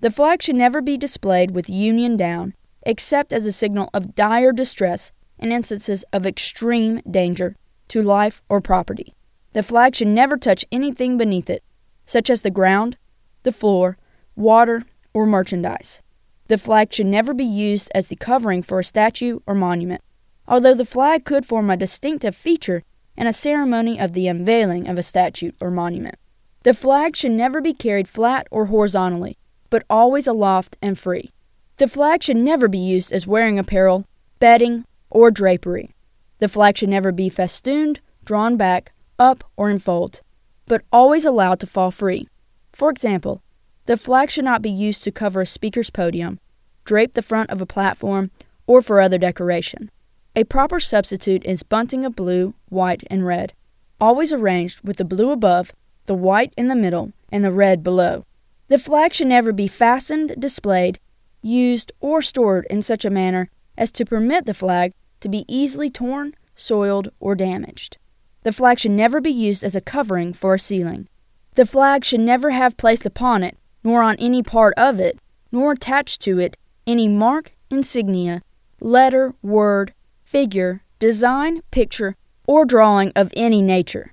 The 0.00 0.10
flag 0.10 0.42
should 0.42 0.56
never 0.56 0.80
be 0.80 0.96
displayed 0.96 1.50
with 1.50 1.68
union 1.68 2.16
down, 2.16 2.54
except 2.86 3.34
as 3.34 3.44
a 3.44 3.52
signal 3.52 3.90
of 3.92 4.14
dire 4.14 4.52
distress 4.52 5.12
in 5.38 5.52
instances 5.52 6.06
of 6.14 6.24
extreme 6.24 7.02
danger 7.10 7.54
to 7.88 8.02
life 8.02 8.40
or 8.48 8.62
property. 8.62 9.12
The 9.52 9.62
flag 9.62 9.94
should 9.94 10.08
never 10.08 10.38
touch 10.38 10.64
anything 10.72 11.18
beneath 11.18 11.50
it, 11.50 11.62
such 12.06 12.30
as 12.30 12.40
the 12.40 12.50
ground, 12.50 12.96
the 13.42 13.52
floor, 13.52 13.98
water, 14.36 14.84
or 15.12 15.26
merchandise. 15.26 16.00
The 16.48 16.58
flag 16.58 16.92
should 16.92 17.06
never 17.06 17.34
be 17.34 17.44
used 17.44 17.90
as 17.94 18.06
the 18.06 18.16
covering 18.16 18.62
for 18.62 18.80
a 18.80 18.84
statue 18.84 19.40
or 19.46 19.54
monument, 19.54 20.02
although 20.46 20.74
the 20.74 20.86
flag 20.86 21.24
could 21.24 21.44
form 21.44 21.68
a 21.68 21.76
distinctive 21.76 22.34
feature 22.34 22.82
in 23.16 23.26
a 23.26 23.32
ceremony 23.32 24.00
of 24.00 24.14
the 24.14 24.28
unveiling 24.28 24.88
of 24.88 24.96
a 24.98 25.02
statue 25.02 25.52
or 25.60 25.70
monument. 25.70 26.16
The 26.62 26.72
flag 26.72 27.16
should 27.16 27.32
never 27.32 27.60
be 27.60 27.74
carried 27.74 28.08
flat 28.08 28.46
or 28.50 28.66
horizontally, 28.66 29.36
but 29.68 29.84
always 29.90 30.26
aloft 30.26 30.76
and 30.80 30.98
free. 30.98 31.32
The 31.76 31.86
flag 31.86 32.22
should 32.22 32.38
never 32.38 32.66
be 32.66 32.78
used 32.78 33.12
as 33.12 33.26
wearing 33.26 33.58
apparel, 33.58 34.06
bedding, 34.38 34.84
or 35.10 35.30
drapery. 35.30 35.94
The 36.38 36.48
flag 36.48 36.78
should 36.78 36.88
never 36.88 37.12
be 37.12 37.28
festooned, 37.28 38.00
drawn 38.24 38.56
back, 38.56 38.92
up, 39.18 39.44
or 39.56 39.68
in 39.68 39.80
folds, 39.80 40.22
but 40.66 40.82
always 40.92 41.24
allowed 41.24 41.60
to 41.60 41.66
fall 41.66 41.90
free. 41.90 42.26
For 42.72 42.90
example, 42.90 43.42
the 43.88 43.96
flag 43.96 44.30
should 44.30 44.44
not 44.44 44.60
be 44.60 44.70
used 44.70 45.02
to 45.02 45.10
cover 45.10 45.40
a 45.40 45.46
speaker's 45.46 45.88
podium, 45.88 46.38
drape 46.84 47.14
the 47.14 47.22
front 47.22 47.48
of 47.48 47.62
a 47.62 47.66
platform, 47.66 48.30
or 48.66 48.82
for 48.82 49.00
other 49.00 49.16
decoration. 49.16 49.90
A 50.36 50.44
proper 50.44 50.78
substitute 50.78 51.42
is 51.46 51.62
bunting 51.62 52.04
of 52.04 52.14
blue, 52.14 52.52
white, 52.68 53.02
and 53.06 53.24
red, 53.24 53.54
always 53.98 54.30
arranged 54.30 54.82
with 54.84 54.98
the 54.98 55.06
blue 55.06 55.30
above, 55.30 55.72
the 56.04 56.12
white 56.12 56.52
in 56.58 56.68
the 56.68 56.76
middle, 56.76 57.14
and 57.32 57.42
the 57.42 57.50
red 57.50 57.82
below. 57.82 58.26
The 58.66 58.78
flag 58.78 59.14
should 59.14 59.28
never 59.28 59.52
be 59.54 59.68
fastened, 59.68 60.34
displayed, 60.38 61.00
used, 61.40 61.90
or 61.98 62.20
stored 62.20 62.66
in 62.68 62.82
such 62.82 63.06
a 63.06 63.10
manner 63.10 63.48
as 63.78 63.90
to 63.92 64.04
permit 64.04 64.44
the 64.44 64.52
flag 64.52 64.92
to 65.20 65.30
be 65.30 65.46
easily 65.48 65.88
torn, 65.88 66.34
soiled, 66.54 67.08
or 67.20 67.34
damaged. 67.34 67.96
The 68.42 68.52
flag 68.52 68.80
should 68.80 68.90
never 68.90 69.22
be 69.22 69.32
used 69.32 69.64
as 69.64 69.74
a 69.74 69.80
covering 69.80 70.34
for 70.34 70.52
a 70.52 70.58
ceiling. 70.58 71.08
The 71.54 71.64
flag 71.64 72.04
should 72.04 72.20
never 72.20 72.50
have 72.50 72.76
placed 72.76 73.06
upon 73.06 73.42
it 73.42 73.56
nor 73.88 74.02
on 74.02 74.16
any 74.16 74.42
part 74.42 74.74
of 74.76 75.00
it, 75.00 75.18
nor 75.50 75.72
attached 75.72 76.20
to 76.20 76.38
it 76.38 76.58
any 76.86 77.08
mark, 77.08 77.52
insignia, 77.70 78.42
letter, 78.82 79.32
word, 79.40 79.94
figure, 80.24 80.82
design, 80.98 81.62
picture, 81.70 82.14
or 82.46 82.66
drawing 82.66 83.10
of 83.16 83.32
any 83.34 83.62
nature. 83.62 84.12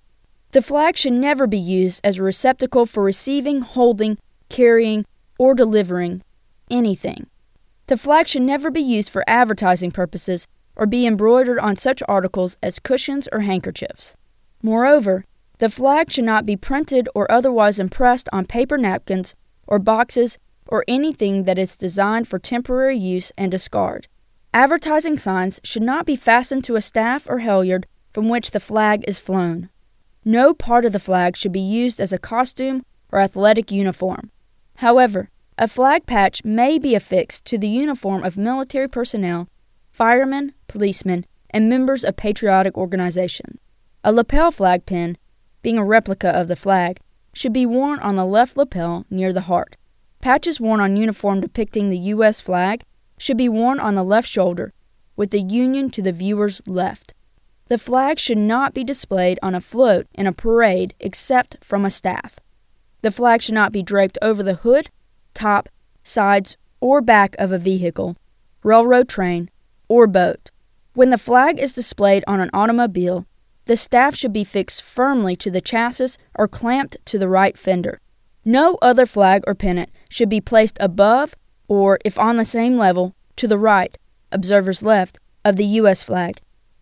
The 0.51 0.61
flag 0.61 0.95
should 0.95 1.11
never 1.11 1.45
be 1.45 1.59
used 1.59 1.99
as 2.05 2.17
a 2.17 2.23
receptacle 2.23 2.85
for 2.85 3.03
receiving, 3.03 3.59
holding, 3.59 4.17
carrying, 4.47 5.05
or 5.37 5.53
delivering 5.53 6.23
anything. 6.71 7.27
The 7.87 7.97
flag 7.97 8.29
should 8.29 8.43
never 8.43 8.71
be 8.71 8.81
used 8.81 9.09
for 9.09 9.25
advertising 9.27 9.91
purposes 9.91 10.47
or 10.77 10.85
be 10.85 11.05
embroidered 11.05 11.59
on 11.59 11.75
such 11.75 12.01
articles 12.07 12.55
as 12.63 12.79
cushions 12.79 13.27
or 13.33 13.41
handkerchiefs. 13.41 14.15
Moreover, 14.63 15.25
the 15.57 15.69
flag 15.69 16.13
should 16.13 16.23
not 16.23 16.45
be 16.45 16.55
printed 16.55 17.09
or 17.13 17.29
otherwise 17.29 17.77
impressed 17.77 18.29
on 18.31 18.45
paper 18.45 18.77
napkins 18.77 19.35
or 19.67 19.79
boxes 19.79 20.37
or 20.67 20.83
anything 20.87 21.43
that 21.43 21.57
is 21.57 21.77
designed 21.77 22.27
for 22.27 22.39
temporary 22.39 22.97
use 22.97 23.31
and 23.37 23.51
discard. 23.51 24.07
Advertising 24.53 25.17
signs 25.17 25.59
should 25.63 25.83
not 25.83 26.05
be 26.05 26.15
fastened 26.15 26.63
to 26.63 26.75
a 26.75 26.81
staff 26.81 27.27
or 27.27 27.39
halyard 27.39 27.85
from 28.13 28.29
which 28.29 28.51
the 28.51 28.59
flag 28.59 29.03
is 29.07 29.19
flown. 29.19 29.69
No 30.23 30.53
part 30.53 30.85
of 30.85 30.93
the 30.93 30.99
flag 30.99 31.35
should 31.35 31.51
be 31.51 31.59
used 31.59 31.99
as 31.99 32.13
a 32.13 32.17
costume 32.17 32.85
or 33.11 33.19
athletic 33.19 33.71
uniform. 33.71 34.31
However, 34.77 35.29
a 35.57 35.67
flag 35.67 36.05
patch 36.05 36.43
may 36.43 36.79
be 36.79 36.95
affixed 36.95 37.45
to 37.45 37.57
the 37.57 37.69
uniform 37.69 38.23
of 38.23 38.37
military 38.37 38.89
personnel, 38.89 39.47
firemen, 39.91 40.53
policemen, 40.67 41.25
and 41.49 41.69
members 41.69 42.03
of 42.03 42.17
patriotic 42.17 42.77
organizations. 42.77 43.59
A 44.03 44.11
lapel 44.11 44.51
flag 44.51 44.85
pin, 44.85 45.17
being 45.61 45.77
a 45.77 45.85
replica 45.85 46.29
of 46.29 46.47
the 46.47 46.55
flag, 46.55 46.99
should 47.35 47.51
be 47.51 47.65
worn 47.65 47.99
on 47.99 48.15
the 48.15 48.25
left 48.25 48.55
lapel 48.55 49.05
near 49.09 49.33
the 49.33 49.41
heart. 49.41 49.75
Patches 50.21 50.59
worn 50.59 50.79
on 50.79 50.95
uniform 50.95 51.41
depicting 51.41 51.89
the 51.89 51.99
U.S. 52.15 52.39
flag 52.39 52.81
should 53.17 53.37
be 53.37 53.49
worn 53.49 53.77
on 53.77 53.93
the 53.93 54.03
left 54.03 54.27
shoulder, 54.27 54.73
with 55.17 55.31
the 55.31 55.41
Union 55.41 55.91
to 55.91 56.01
the 56.01 56.13
viewer's 56.13 56.61
left. 56.65 57.13
The 57.67 57.77
flag 57.77 58.19
should 58.19 58.37
not 58.37 58.73
be 58.73 58.85
displayed 58.85 59.37
on 59.43 59.53
a 59.53 59.61
float 59.61 60.07
in 60.13 60.27
a 60.27 60.31
parade 60.31 60.93
except 60.99 61.57
from 61.61 61.83
a 61.83 61.89
staff. 61.89 62.39
The 63.01 63.11
flag 63.11 63.41
should 63.41 63.53
not 63.53 63.73
be 63.73 63.83
draped 63.83 64.17
over 64.21 64.41
the 64.41 64.55
hood, 64.55 64.89
top, 65.33 65.67
sides, 66.03 66.55
or 66.79 67.01
back 67.01 67.35
of 67.37 67.51
a 67.51 67.59
vehicle, 67.59 68.15
railroad 68.63 69.09
train, 69.09 69.49
or 69.89 70.07
boat. 70.07 70.51
When 70.93 71.09
the 71.09 71.17
flag 71.17 71.59
is 71.59 71.73
displayed 71.73 72.23
on 72.27 72.39
an 72.39 72.49
automobile, 72.53 73.25
the 73.65 73.77
staff 73.77 74.15
should 74.15 74.33
be 74.33 74.43
fixed 74.43 74.81
firmly 74.81 75.35
to 75.35 75.51
the 75.51 75.61
chassis 75.61 76.17
or 76.35 76.47
clamped 76.47 76.97
to 77.05 77.17
the 77.17 77.27
right 77.27 77.57
fender. 77.57 77.99
No 78.43 78.77
other 78.81 79.05
flag 79.05 79.43
or 79.47 79.55
pennant 79.55 79.89
should 80.09 80.29
be 80.29 80.41
placed 80.41 80.77
above 80.79 81.35
or, 81.67 81.99
if 82.05 82.19
on 82.19 82.37
the 82.37 82.45
same 82.45 82.77
level, 82.77 83.15
to 83.37 83.47
the 83.47 83.57
right, 83.57 83.97
observer's 84.31 84.83
left, 84.83 85.17
of 85.43 85.55
the 85.55 85.65
U.S. 85.65 86.03
flag, 86.03 86.39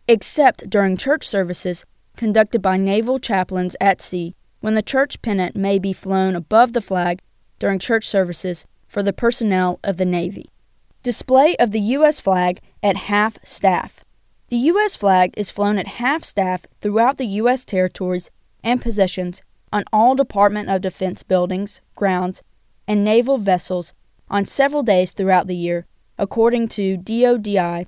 except 0.07 0.69
during 0.69 0.97
church 0.97 1.27
services 1.27 1.85
conducted 2.17 2.61
by 2.61 2.77
naval 2.77 3.19
chaplains 3.19 3.75
at 3.81 4.01
sea, 4.01 4.35
when 4.59 4.75
the 4.75 4.81
church 4.81 5.21
pennant 5.21 5.55
may 5.55 5.79
be 5.79 5.93
flown 5.93 6.35
above 6.35 6.73
the 6.73 6.81
flag 6.81 7.21
during 7.59 7.79
church 7.79 8.05
services 8.05 8.65
for 8.87 9.01
the 9.01 9.13
personnel 9.13 9.79
of 9.83 9.97
the 9.97 10.05
Navy. 10.05 10.49
Display 11.01 11.55
of 11.57 11.71
the 11.71 11.79
U.S. 11.79 12.19
flag 12.19 12.61
at 12.81 12.95
half 12.95 13.37
staff. 13.43 14.03
The 14.49 14.57
U.S. 14.57 14.95
flag 14.95 15.33
is 15.35 15.49
flown 15.49 15.79
at 15.79 15.87
half 15.87 16.23
staff 16.23 16.67
throughout 16.79 17.17
the 17.17 17.25
U.S. 17.25 17.65
territories 17.65 18.29
and 18.63 18.79
possessions 18.81 19.41
on 19.71 19.83
all 19.91 20.13
Department 20.15 20.69
of 20.69 20.81
Defense 20.81 21.23
buildings, 21.23 21.81
grounds, 21.95 22.43
and 22.87 23.03
naval 23.03 23.39
vessels 23.39 23.93
on 24.29 24.45
several 24.45 24.83
days 24.83 25.11
throughout 25.11 25.47
the 25.47 25.55
year, 25.55 25.87
according 26.19 26.67
to 26.69 26.97
DODI 26.97 27.87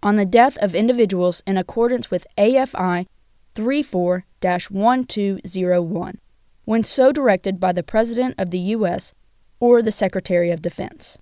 On 0.04 0.16
the 0.16 0.26
death 0.26 0.58
of 0.58 0.76
individuals 0.76 1.42
in 1.48 1.58
accordance 1.58 2.12
with 2.12 2.28
AFI 2.38 3.08
34 3.56 4.26
1201, 4.42 6.20
when 6.66 6.84
so 6.84 7.12
directed 7.12 7.60
by 7.60 7.72
the 7.72 7.84
President 7.84 8.36
of 8.38 8.52
the 8.52 8.60
U.S. 8.60 9.14
or 9.60 9.82
the 9.82 9.92
Secretary 9.92 10.52
of 10.52 10.62
Defense. 10.62 11.18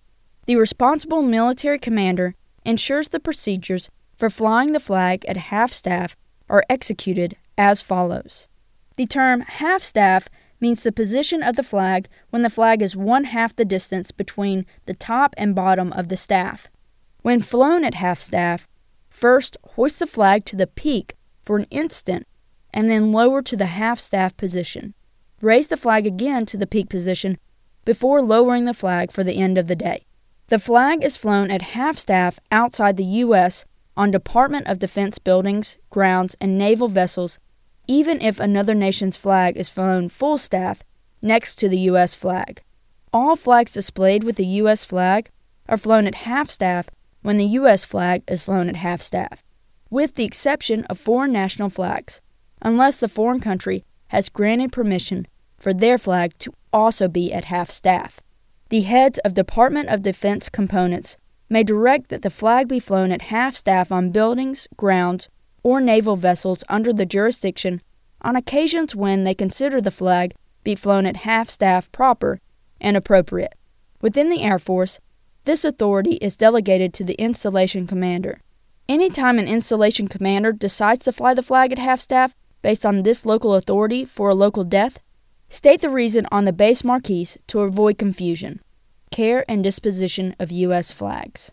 The 0.45 0.55
responsible 0.57 1.21
military 1.21 1.79
commander 1.79 2.35
ensures 2.65 3.09
the 3.09 3.19
procedures 3.19 3.89
for 4.17 4.29
flying 4.29 4.73
the 4.73 4.79
flag 4.79 5.25
at 5.25 5.37
half 5.37 5.71
staff 5.71 6.15
are 6.49 6.63
executed 6.69 7.37
as 7.57 7.81
follows. 7.81 8.47
The 8.97 9.05
term 9.05 9.41
half 9.41 9.81
staff 9.81 10.27
means 10.63 10.81
the 10.81 10.93
position 10.93 11.43
of 11.43 11.57
the 11.57 11.61
flag 11.61 12.07
when 12.29 12.41
the 12.41 12.49
flag 12.49 12.81
is 12.81 12.95
one 12.95 13.25
half 13.25 13.53
the 13.53 13.65
distance 13.65 14.11
between 14.11 14.65
the 14.85 14.93
top 14.93 15.35
and 15.37 15.53
bottom 15.53 15.91
of 15.91 16.07
the 16.07 16.15
staff. 16.15 16.69
When 17.21 17.41
flown 17.41 17.83
at 17.83 17.95
half 17.95 18.21
staff, 18.21 18.65
first 19.09 19.57
hoist 19.75 19.99
the 19.99 20.07
flag 20.07 20.45
to 20.45 20.55
the 20.55 20.65
peak 20.65 21.17
for 21.43 21.57
an 21.57 21.67
instant 21.69 22.25
and 22.73 22.89
then 22.89 23.11
lower 23.11 23.41
to 23.41 23.57
the 23.57 23.65
half 23.65 23.99
staff 23.99 24.37
position. 24.37 24.93
Raise 25.41 25.67
the 25.67 25.75
flag 25.75 26.07
again 26.07 26.45
to 26.45 26.57
the 26.57 26.65
peak 26.65 26.87
position 26.87 27.37
before 27.83 28.21
lowering 28.21 28.63
the 28.63 28.73
flag 28.73 29.11
for 29.11 29.25
the 29.25 29.39
end 29.39 29.57
of 29.57 29.67
the 29.67 29.75
day. 29.75 30.05
The 30.47 30.59
flag 30.59 31.03
is 31.03 31.17
flown 31.17 31.51
at 31.51 31.73
half 31.75 31.97
staff 31.97 32.39
outside 32.53 32.95
the 32.95 33.19
U.S. 33.25 33.65
on 33.97 34.11
Department 34.11 34.67
of 34.67 34.79
Defense 34.79 35.17
buildings, 35.17 35.75
grounds, 35.89 36.37
and 36.39 36.57
naval 36.57 36.87
vessels 36.87 37.37
even 37.87 38.21
if 38.21 38.39
another 38.39 38.73
nation's 38.73 39.15
flag 39.15 39.57
is 39.57 39.69
flown 39.69 40.09
full 40.09 40.37
staff 40.37 40.83
next 41.21 41.55
to 41.55 41.69
the 41.69 41.79
U.S. 41.79 42.15
flag. 42.15 42.61
All 43.11 43.35
flags 43.35 43.73
displayed 43.73 44.23
with 44.23 44.35
the 44.35 44.45
U.S. 44.61 44.85
flag 44.85 45.29
are 45.67 45.77
flown 45.77 46.07
at 46.07 46.15
half 46.15 46.49
staff 46.49 46.89
when 47.21 47.37
the 47.37 47.45
U.S. 47.45 47.85
flag 47.85 48.23
is 48.27 48.43
flown 48.43 48.69
at 48.69 48.75
half 48.75 49.01
staff, 49.01 49.43
with 49.89 50.15
the 50.15 50.25
exception 50.25 50.83
of 50.85 50.99
foreign 50.99 51.31
national 51.31 51.69
flags, 51.69 52.21
unless 52.61 52.99
the 52.99 53.09
foreign 53.09 53.39
country 53.39 53.83
has 54.07 54.29
granted 54.29 54.71
permission 54.71 55.27
for 55.57 55.73
their 55.73 55.97
flag 55.97 56.37
to 56.39 56.53
also 56.71 57.07
be 57.07 57.31
at 57.31 57.45
half 57.45 57.71
staff. 57.71 58.19
The 58.69 58.81
heads 58.81 59.19
of 59.19 59.33
Department 59.33 59.89
of 59.89 60.01
Defense 60.01 60.49
components 60.49 61.17
may 61.49 61.63
direct 61.63 62.09
that 62.09 62.23
the 62.23 62.29
flag 62.29 62.67
be 62.67 62.79
flown 62.79 63.11
at 63.11 63.23
half 63.23 63.55
staff 63.55 63.91
on 63.91 64.09
buildings, 64.09 64.67
grounds, 64.75 65.29
or 65.63 65.81
naval 65.81 66.15
vessels 66.15 66.63
under 66.69 66.93
the 66.93 67.05
jurisdiction 67.05 67.81
on 68.21 68.35
occasions 68.35 68.95
when 68.95 69.23
they 69.23 69.33
consider 69.33 69.81
the 69.81 69.91
flag 69.91 70.33
be 70.63 70.75
flown 70.75 71.05
at 71.05 71.17
half 71.17 71.49
staff 71.49 71.91
proper 71.91 72.39
and 72.79 72.95
appropriate. 72.95 73.53
Within 74.01 74.29
the 74.29 74.41
Air 74.41 74.59
Force, 74.59 74.99
this 75.45 75.65
authority 75.65 76.13
is 76.15 76.37
delegated 76.37 76.93
to 76.93 77.03
the 77.03 77.15
installation 77.15 77.87
commander. 77.87 78.41
Anytime 78.87 79.39
an 79.39 79.47
installation 79.47 80.07
commander 80.07 80.51
decides 80.51 81.05
to 81.05 81.11
fly 81.11 81.33
the 81.33 81.43
flag 81.43 81.71
at 81.71 81.79
half 81.79 81.99
staff 81.99 82.35
based 82.61 82.85
on 82.85 83.03
this 83.03 83.25
local 83.25 83.55
authority 83.55 84.05
for 84.05 84.29
a 84.29 84.35
local 84.35 84.63
death, 84.63 84.99
state 85.49 85.81
the 85.81 85.89
reason 85.89 86.27
on 86.31 86.45
the 86.45 86.53
base 86.53 86.83
marquees 86.83 87.37
to 87.47 87.61
avoid 87.61 87.97
confusion. 87.97 88.61
Care 89.11 89.45
and 89.47 89.63
disposition 89.63 90.35
of 90.39 90.51
U.S. 90.51 90.91
flags. 90.91 91.51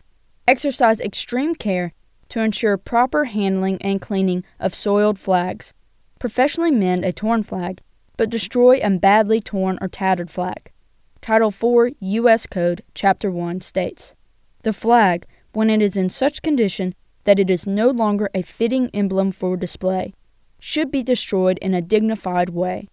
Exercise 0.49 1.01
extreme 1.01 1.55
care 1.55 1.93
to 2.31 2.41
ensure 2.41 2.77
proper 2.77 3.27
handling 3.27 3.81
and 3.83 4.01
cleaning 4.01 4.45
of 4.59 4.75
soiled 4.75 5.19
flags. 5.19 5.75
Professionally 6.19 6.71
mend 6.71 7.05
a 7.05 7.13
torn 7.13 7.43
flag, 7.43 7.81
but 8.17 8.31
destroy 8.31 8.81
a 8.83 8.91
badly 8.91 9.41
torn 9.41 9.79
or 9.81 9.89
tattered 9.89 10.31
flag. 10.31 10.73
Title 11.21 11.51
4 11.51 11.91
U.S. 12.01 12.47
Code, 12.47 12.83
Chapter 12.95 13.31
1 13.31 13.61
states 13.61 14.15
The 14.63 14.73
flag, 14.73 15.27
when 15.53 15.69
it 15.69 15.83
is 15.83 15.97
in 15.97 16.09
such 16.09 16.43
condition 16.43 16.95
that 17.25 17.39
it 17.39 17.51
is 17.51 17.67
no 17.67 17.91
longer 17.91 18.31
a 18.35 18.43
fitting 18.43 18.91
emblem 18.95 19.33
for 19.33 19.57
display, 19.57 20.15
should 20.59 20.91
be 20.91 21.03
destroyed 21.03 21.59
in 21.61 21.75
a 21.75 21.83
dignified 21.83 22.51
way, 22.51 22.89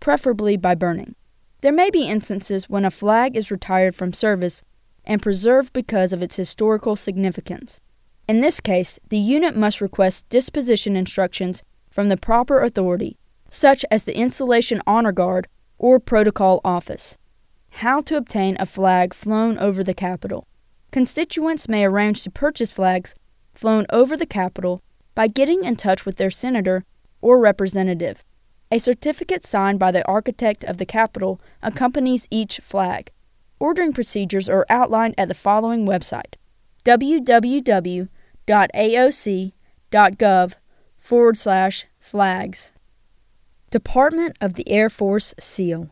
preferably 0.00 0.56
by 0.56 0.74
burning. 0.74 1.14
There 1.60 1.72
may 1.72 1.90
be 1.90 2.08
instances 2.08 2.68
when 2.68 2.84
a 2.84 2.90
flag 2.90 3.36
is 3.36 3.50
retired 3.50 3.94
from 3.94 4.12
service 4.12 4.62
and 5.04 5.22
preserved 5.22 5.72
because 5.72 6.12
of 6.12 6.22
its 6.22 6.36
historical 6.36 6.96
significance. 6.96 7.80
In 8.30 8.42
this 8.42 8.60
case, 8.60 9.00
the 9.08 9.18
unit 9.18 9.56
must 9.56 9.80
request 9.80 10.28
disposition 10.28 10.94
instructions 10.94 11.64
from 11.90 12.08
the 12.08 12.16
proper 12.16 12.60
authority, 12.60 13.18
such 13.50 13.84
as 13.90 14.04
the 14.04 14.16
Installation 14.16 14.80
Honor 14.86 15.10
Guard 15.10 15.48
or 15.78 15.98
Protocol 15.98 16.60
Office. 16.64 17.18
How 17.70 18.00
to 18.02 18.16
obtain 18.16 18.56
a 18.60 18.66
flag 18.66 19.14
flown 19.14 19.58
over 19.58 19.82
the 19.82 19.94
Capitol. 19.94 20.46
Constituents 20.92 21.68
may 21.68 21.84
arrange 21.84 22.22
to 22.22 22.30
purchase 22.30 22.70
flags 22.70 23.16
flown 23.52 23.84
over 23.90 24.16
the 24.16 24.26
Capitol 24.26 24.80
by 25.16 25.26
getting 25.26 25.64
in 25.64 25.74
touch 25.74 26.06
with 26.06 26.16
their 26.16 26.30
senator 26.30 26.84
or 27.20 27.40
representative. 27.40 28.22
A 28.70 28.78
certificate 28.78 29.44
signed 29.44 29.80
by 29.80 29.90
the 29.90 30.06
architect 30.06 30.62
of 30.62 30.78
the 30.78 30.86
Capitol 30.86 31.40
accompanies 31.64 32.28
each 32.30 32.60
flag. 32.62 33.10
Ordering 33.58 33.92
procedures 33.92 34.48
are 34.48 34.66
outlined 34.70 35.16
at 35.18 35.26
the 35.26 35.34
following 35.34 35.84
website 35.84 36.34
www 36.84 38.08
www.aoc.gov 38.50 40.54
forward 40.98 41.38
slash 41.38 41.86
flags. 42.00 42.72
Department 43.70 44.36
of 44.40 44.54
the 44.54 44.68
Air 44.68 44.90
Force 44.90 45.32
SEAL. 45.38 45.90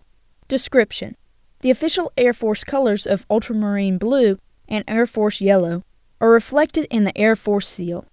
Description 0.48 1.16
The 1.60 1.70
official 1.70 2.12
Air 2.16 2.32
Force 2.32 2.64
colors 2.64 3.06
of 3.06 3.24
ultramarine 3.30 3.98
blue 3.98 4.40
and 4.68 4.82
Air 4.88 5.06
Force 5.06 5.40
yellow 5.40 5.82
are 6.20 6.30
reflected 6.30 6.88
in 6.90 7.04
the 7.04 7.16
Air 7.16 7.36
Force 7.36 7.68
SEAL. 7.68 8.04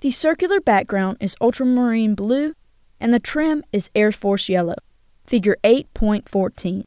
The 0.00 0.10
circular 0.10 0.60
background 0.60 1.16
is 1.20 1.34
ultramarine 1.40 2.14
blue 2.14 2.52
and 3.00 3.14
the 3.14 3.18
trim 3.18 3.64
is 3.72 3.90
Air 3.94 4.12
Force 4.12 4.50
yellow. 4.50 4.76
Figure 5.26 5.56
8.14. 5.64 6.84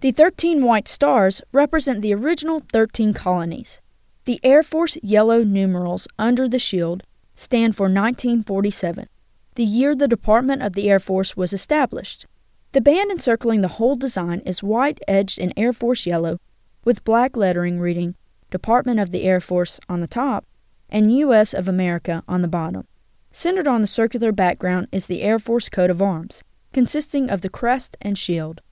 The 0.00 0.10
13 0.10 0.64
white 0.64 0.88
stars 0.88 1.42
represent 1.52 2.00
the 2.00 2.14
original 2.14 2.62
13 2.72 3.12
colonies. 3.12 3.82
The 4.26 4.40
Air 4.42 4.62
Force 4.62 4.96
yellow 5.02 5.44
numerals 5.44 6.08
under 6.18 6.48
the 6.48 6.58
shield 6.58 7.02
stand 7.36 7.76
for 7.76 7.84
1947, 7.84 9.06
the 9.54 9.64
year 9.64 9.94
the 9.94 10.08
Department 10.08 10.62
of 10.62 10.72
the 10.72 10.88
Air 10.88 10.98
Force 10.98 11.36
was 11.36 11.52
established. 11.52 12.24
The 12.72 12.80
band 12.80 13.10
encircling 13.10 13.60
the 13.60 13.76
whole 13.76 13.96
design 13.96 14.40
is 14.46 14.62
white 14.62 14.98
edged 15.06 15.38
in 15.38 15.52
Air 15.58 15.74
Force 15.74 16.06
yellow 16.06 16.40
with 16.84 17.04
black 17.04 17.36
lettering 17.36 17.78
reading 17.78 18.14
Department 18.50 18.98
of 18.98 19.10
the 19.10 19.24
Air 19.24 19.42
Force 19.42 19.78
on 19.90 20.00
the 20.00 20.06
top 20.06 20.46
and 20.88 21.14
U.S. 21.18 21.52
of 21.52 21.68
America 21.68 22.22
on 22.26 22.40
the 22.40 22.48
bottom. 22.48 22.86
Centered 23.30 23.66
on 23.66 23.82
the 23.82 23.86
circular 23.86 24.32
background 24.32 24.88
is 24.90 25.04
the 25.06 25.20
Air 25.20 25.38
Force 25.38 25.68
coat 25.68 25.90
of 25.90 26.00
arms, 26.00 26.42
consisting 26.72 27.28
of 27.28 27.42
the 27.42 27.50
crest 27.50 27.94
and 28.00 28.16
shield. 28.16 28.62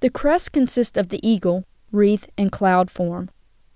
The 0.00 0.10
crest 0.10 0.52
consists 0.52 0.98
of 0.98 1.08
the 1.08 1.26
eagle, 1.26 1.64
wreath, 1.90 2.28
and 2.36 2.52
cloud 2.52 2.90
form. 2.90 3.30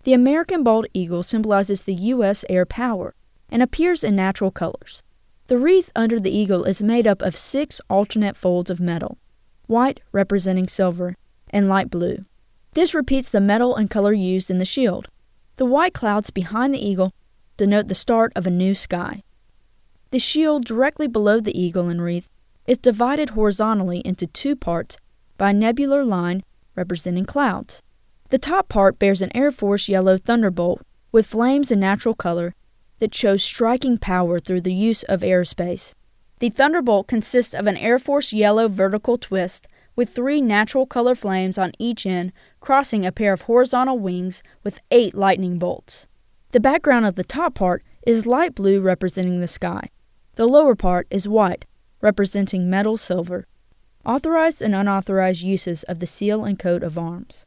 The 0.06 0.12
American 0.12 0.62
bald 0.62 0.86
eagle 0.94 1.24
symbolizes 1.24 1.82
the 1.82 1.94
U.S. 2.14 2.44
air 2.48 2.64
power 2.64 3.12
and 3.48 3.60
appears 3.60 4.04
in 4.04 4.14
natural 4.14 4.52
colors. 4.52 5.02
The 5.48 5.58
wreath 5.58 5.90
under 5.96 6.20
the 6.20 6.30
eagle 6.30 6.62
is 6.62 6.80
made 6.80 7.08
up 7.08 7.22
of 7.22 7.34
six 7.34 7.80
alternate 7.90 8.36
folds 8.36 8.70
of 8.70 8.78
metal 8.78 9.18
white 9.66 9.98
representing 10.12 10.68
silver, 10.68 11.16
and 11.50 11.68
light 11.68 11.90
blue. 11.90 12.18
This 12.74 12.94
repeats 12.94 13.30
the 13.30 13.40
metal 13.40 13.74
and 13.74 13.90
color 13.90 14.12
used 14.12 14.48
in 14.48 14.58
the 14.58 14.64
shield. 14.64 15.08
The 15.56 15.66
white 15.66 15.92
clouds 15.92 16.30
behind 16.30 16.72
the 16.72 16.88
eagle 16.88 17.12
denote 17.56 17.88
the 17.88 17.96
start 17.96 18.32
of 18.36 18.46
a 18.46 18.50
new 18.50 18.76
sky. 18.76 19.24
The 20.12 20.20
shield 20.20 20.66
directly 20.66 21.08
below 21.08 21.40
the 21.40 21.60
eagle 21.60 21.88
and 21.88 22.00
wreath 22.00 22.28
is 22.64 22.78
divided 22.78 23.30
horizontally 23.30 24.02
into 24.04 24.28
two 24.28 24.54
parts 24.54 24.98
by 25.36 25.50
a 25.50 25.52
nebular 25.52 26.04
line 26.04 26.44
representing 26.76 27.24
clouds. 27.24 27.82
The 28.28 28.38
top 28.38 28.68
part 28.68 28.98
bears 28.98 29.22
an 29.22 29.30
Air 29.36 29.52
Force 29.52 29.88
yellow 29.88 30.18
thunderbolt 30.18 30.82
with 31.12 31.28
flames 31.28 31.70
in 31.70 31.78
natural 31.78 32.14
color 32.14 32.56
that 32.98 33.14
shows 33.14 33.42
striking 33.42 33.98
power 33.98 34.40
through 34.40 34.62
the 34.62 34.74
use 34.74 35.04
of 35.04 35.20
aerospace. 35.20 35.94
The 36.40 36.50
thunderbolt 36.50 37.06
consists 37.06 37.54
of 37.54 37.68
an 37.68 37.76
Air 37.76 38.00
Force 38.00 38.32
yellow 38.32 38.66
vertical 38.66 39.16
twist 39.16 39.68
with 39.94 40.10
three 40.10 40.40
natural 40.40 40.86
color 40.86 41.14
flames 41.14 41.56
on 41.56 41.72
each 41.78 42.04
end 42.04 42.32
crossing 42.58 43.06
a 43.06 43.12
pair 43.12 43.32
of 43.32 43.42
horizontal 43.42 43.98
wings 44.00 44.42
with 44.64 44.80
eight 44.90 45.14
lightning 45.14 45.58
bolts. 45.58 46.08
The 46.50 46.60
background 46.60 47.06
of 47.06 47.14
the 47.14 47.24
top 47.24 47.54
part 47.54 47.84
is 48.04 48.26
light 48.26 48.56
blue 48.56 48.80
representing 48.80 49.40
the 49.40 49.48
sky. 49.48 49.88
The 50.34 50.48
lower 50.48 50.74
part 50.74 51.06
is 51.10 51.28
white, 51.28 51.64
representing 52.00 52.68
metal 52.68 52.96
silver. 52.96 53.46
Authorized 54.04 54.62
and 54.62 54.74
unauthorized 54.74 55.42
uses 55.42 55.84
of 55.84 56.00
the 56.00 56.06
seal 56.06 56.44
and 56.44 56.58
coat 56.58 56.82
of 56.82 56.98
arms. 56.98 57.45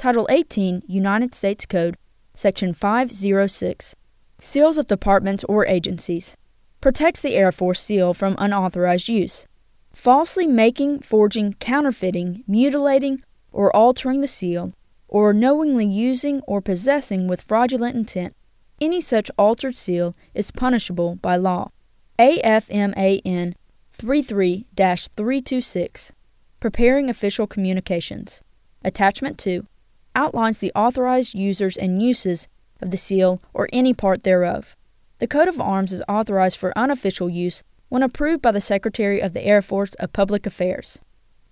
Title 0.00 0.26
18, 0.30 0.84
United 0.86 1.34
States 1.34 1.66
Code, 1.66 1.94
Section 2.32 2.72
506, 2.72 3.94
Seals 4.40 4.78
of 4.78 4.86
Departments 4.86 5.44
or 5.44 5.66
Agencies, 5.66 6.38
protects 6.80 7.20
the 7.20 7.34
Air 7.34 7.52
Force 7.52 7.82
seal 7.82 8.14
from 8.14 8.34
unauthorized 8.38 9.10
use. 9.10 9.44
Falsely 9.92 10.46
making, 10.46 11.00
forging, 11.00 11.52
counterfeiting, 11.60 12.44
mutilating, 12.46 13.22
or 13.52 13.76
altering 13.76 14.22
the 14.22 14.26
seal, 14.26 14.72
or 15.06 15.34
knowingly 15.34 15.84
using 15.84 16.40
or 16.46 16.62
possessing 16.62 17.28
with 17.28 17.42
fraudulent 17.42 17.94
intent 17.94 18.34
any 18.80 19.02
such 19.02 19.30
altered 19.36 19.76
seal 19.76 20.16
is 20.32 20.50
punishable 20.50 21.16
by 21.16 21.36
law. 21.36 21.72
AFMAN 22.18 23.52
33 23.92 24.66
326 24.74 26.12
Preparing 26.58 27.10
Official 27.10 27.46
Communications. 27.46 28.40
Attachment 28.82 29.36
2 29.36 29.66
outlines 30.14 30.58
the 30.58 30.72
authorized 30.74 31.34
users 31.34 31.76
and 31.76 32.02
uses 32.02 32.48
of 32.80 32.90
the 32.90 32.96
seal 32.96 33.40
or 33.52 33.68
any 33.72 33.94
part 33.94 34.22
thereof. 34.22 34.76
The 35.18 35.26
coat 35.26 35.48
of 35.48 35.60
arms 35.60 35.92
is 35.92 36.02
authorized 36.08 36.56
for 36.56 36.76
unofficial 36.76 37.28
use 37.28 37.62
when 37.88 38.02
approved 38.02 38.40
by 38.40 38.52
the 38.52 38.60
Secretary 38.60 39.20
of 39.20 39.32
the 39.32 39.44
Air 39.44 39.60
Force 39.60 39.94
of 39.94 40.12
Public 40.12 40.46
Affairs. 40.46 41.00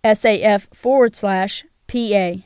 SAF 0.05 0.75
forward 0.75 1.15
slash 1.15 1.65
PA. 1.87 2.37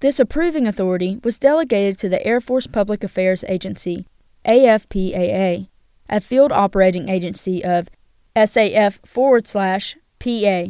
This 0.00 0.18
approving 0.18 0.66
authority 0.66 1.20
was 1.22 1.38
delegated 1.38 1.98
to 1.98 2.08
the 2.08 2.24
Air 2.26 2.40
Force 2.40 2.66
Public 2.66 3.04
Affairs 3.04 3.44
Agency, 3.46 4.06
AFPAA, 4.46 5.68
a 6.08 6.20
field 6.20 6.50
operating 6.50 7.08
agency 7.08 7.62
of 7.62 7.88
SAF 8.34 9.06
forward 9.06 9.46
slash 9.46 9.96
PA. 10.18 10.68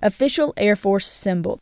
Official 0.00 0.54
Air 0.56 0.76
Force 0.76 1.06
symbol. 1.06 1.60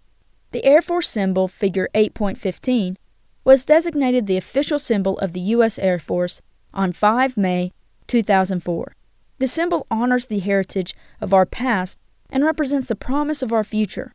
The 0.52 0.64
Air 0.64 0.82
Force 0.82 1.08
symbol, 1.08 1.46
figure 1.46 1.88
8.15, 1.94 2.96
was 3.44 3.64
designated 3.64 4.26
the 4.26 4.36
official 4.36 4.80
symbol 4.80 5.16
of 5.18 5.32
the 5.32 5.40
U.S. 5.40 5.78
Air 5.78 6.00
Force 6.00 6.42
on 6.74 6.92
5 6.92 7.36
May 7.36 7.72
2004. 8.08 8.96
The 9.38 9.46
symbol 9.46 9.86
honors 9.90 10.26
the 10.26 10.40
heritage 10.40 10.96
of 11.20 11.32
our 11.32 11.46
past 11.46 11.98
and 12.28 12.44
represents 12.44 12.88
the 12.88 12.96
promise 12.96 13.42
of 13.42 13.52
our 13.52 13.62
future. 13.62 14.12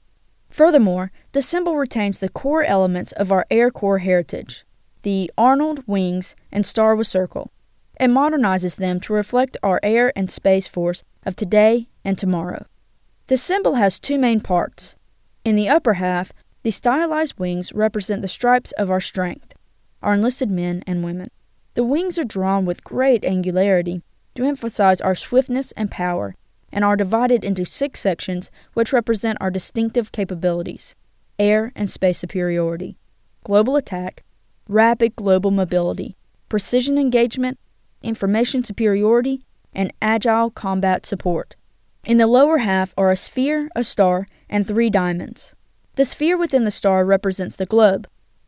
Furthermore, 0.49 1.11
the 1.31 1.41
symbol 1.41 1.77
retains 1.77 2.17
the 2.17 2.29
core 2.29 2.63
elements 2.63 3.13
of 3.13 3.31
our 3.31 3.45
Air 3.49 3.71
Corps 3.71 3.99
heritage 3.99 4.65
the 5.03 5.31
Arnold, 5.37 5.83
wings, 5.85 6.35
and 6.51 6.65
star 6.65 6.95
with 6.95 7.05
circle, 7.05 7.51
and 7.97 8.11
modernizes 8.11 8.77
them 8.77 8.99
to 8.99 9.13
reflect 9.13 9.55
our 9.61 9.79
air 9.83 10.11
and 10.15 10.31
space 10.31 10.67
force 10.67 11.03
of 11.23 11.35
today 11.35 11.87
and 12.03 12.17
tomorrow. 12.17 12.65
The 13.27 13.37
symbol 13.37 13.75
has 13.75 13.99
two 13.99 14.17
main 14.17 14.41
parts 14.41 14.95
in 15.45 15.55
the 15.55 15.69
upper 15.69 15.93
half, 15.93 16.33
the 16.63 16.71
stylized 16.71 17.39
wings 17.39 17.71
represent 17.71 18.23
the 18.23 18.27
stripes 18.27 18.71
of 18.73 18.89
our 18.89 18.99
strength, 18.99 19.53
our 20.01 20.15
enlisted 20.15 20.49
men 20.49 20.83
and 20.87 21.03
women. 21.03 21.27
The 21.75 21.83
wings 21.83 22.17
are 22.17 22.23
drawn 22.23 22.65
with 22.65 22.83
great 22.83 23.23
angularity 23.23 24.01
to 24.33 24.43
emphasize 24.43 24.99
our 24.99 25.13
swiftness 25.13 25.71
and 25.73 25.91
power, 25.91 26.35
and 26.71 26.83
are 26.83 26.97
divided 26.97 27.43
into 27.43 27.63
six 27.63 27.99
sections 27.99 28.49
which 28.73 28.91
represent 28.91 29.37
our 29.39 29.51
distinctive 29.51 30.11
capabilities 30.11 30.95
air 31.37 31.71
and 31.75 31.89
space 31.89 32.17
superiority, 32.17 32.97
global 33.43 33.75
attack, 33.75 34.23
rapid 34.67 35.15
global 35.15 35.51
mobility, 35.51 36.15
precision 36.47 36.97
engagement, 36.97 37.59
information 38.01 38.63
superiority, 38.63 39.41
and 39.73 39.91
agile 40.01 40.49
combat 40.49 41.05
support. 41.05 41.55
In 42.05 42.17
the 42.17 42.27
lower 42.27 42.59
half 42.59 42.93
are 42.97 43.11
a 43.11 43.17
sphere, 43.17 43.69
a 43.75 43.83
star, 43.83 44.27
and 44.49 44.67
three 44.67 44.89
diamonds. 44.89 45.55
The 45.95 46.05
sphere 46.05 46.37
within 46.37 46.63
the 46.63 46.71
star 46.71 47.05
represents 47.05 47.55
the 47.55 47.65
globe. 47.65 48.07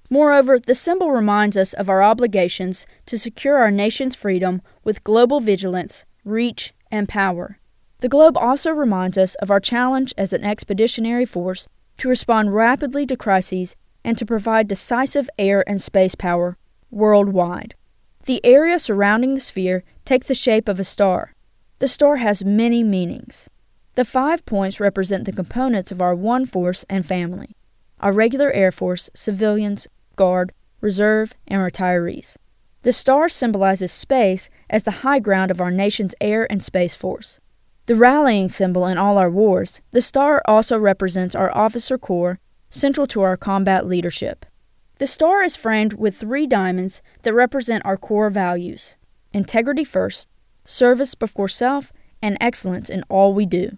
Moreover, 0.10 0.60
the 0.60 0.76
symbol 0.76 1.12
reminds 1.12 1.58
us 1.58 1.74
of 1.74 1.90
our 1.90 2.02
obligations 2.02 2.86
to 3.06 3.18
secure 3.18 3.58
our 3.58 3.72
nation's 3.72 4.16
freedom 4.16 4.62
with 4.84 5.04
global 5.04 5.40
vigilance, 5.40 6.06
reach, 6.24 6.74
and 6.92 7.10
power. 7.10 7.60
The 8.00 8.10
globe 8.10 8.38
also 8.38 8.72
reminds 8.72 9.18
us 9.18 9.36
of 9.36 9.50
our 9.50 9.60
challenge 9.60 10.14
as 10.18 10.32
an 10.32 10.44
expeditionary 10.44 11.26
force 11.26 11.68
to 11.98 12.10
respond 12.10 12.54
rapidly 12.54 13.06
to 13.08 13.18
crises 13.18 13.76
and 14.04 14.18
to 14.18 14.26
provide 14.26 14.68
decisive 14.68 15.30
air 15.38 15.68
and 15.68 15.82
space 15.82 16.16
power 16.16 16.58
worldwide. 16.92 17.76
The 18.26 18.46
area 18.46 18.80
surrounding 18.80 19.36
the 19.36 19.42
sphere 19.42 19.84
takes 20.06 20.28
the 20.28 20.36
shape 20.36 20.68
of 20.68 20.80
a 20.80 20.84
star. 20.84 21.34
The 21.80 21.88
star 21.88 22.18
has 22.18 22.46
many 22.46 22.84
meanings. 22.84 23.50
The 23.98 24.06
five 24.06 24.46
points 24.46 24.80
represent 24.80 25.26
the 25.26 25.32
components 25.32 25.92
of 25.92 26.02
our 26.02 26.14
one 26.14 26.46
force 26.46 26.86
and 26.88 27.04
family 27.04 27.56
our 28.00 28.14
regular 28.14 28.52
Air 28.52 28.72
Force, 28.72 29.10
civilians, 29.16 29.88
Guard, 30.16 30.54
Reserve, 30.82 31.34
and 31.48 31.64
retirees. 31.64 32.36
The 32.84 32.94
star 32.94 33.28
symbolizes 33.28 33.92
space 33.92 34.52
as 34.70 34.84
the 34.84 35.02
high 35.02 35.18
ground 35.18 35.50
of 35.50 35.60
our 35.60 35.72
nation's 35.72 36.14
air 36.22 36.46
and 36.52 36.62
space 36.62 36.94
force. 36.94 37.40
The 37.88 37.96
rallying 37.96 38.50
symbol 38.50 38.86
in 38.86 39.00
all 39.00 39.18
our 39.18 39.32
wars, 39.32 39.82
the 39.90 40.02
star 40.04 40.44
also 40.46 40.78
represents 40.78 41.34
our 41.34 41.50
officer 41.58 41.98
corps, 41.98 42.38
central 42.70 43.08
to 43.08 43.22
our 43.22 43.36
combat 43.36 43.88
leadership. 43.88 44.46
The 45.00 45.08
star 45.08 45.42
is 45.42 45.58
framed 45.58 45.94
with 45.94 46.16
three 46.16 46.46
diamonds 46.46 47.02
that 47.24 47.34
represent 47.34 47.84
our 47.84 47.98
core 47.98 48.30
values 48.30 48.96
integrity 49.34 49.84
first, 49.84 50.30
service 50.66 51.16
before 51.16 51.50
self, 51.50 51.92
and 52.22 52.38
excellence 52.40 52.92
in 52.92 53.02
all 53.10 53.34
we 53.34 53.48
do. 53.48 53.76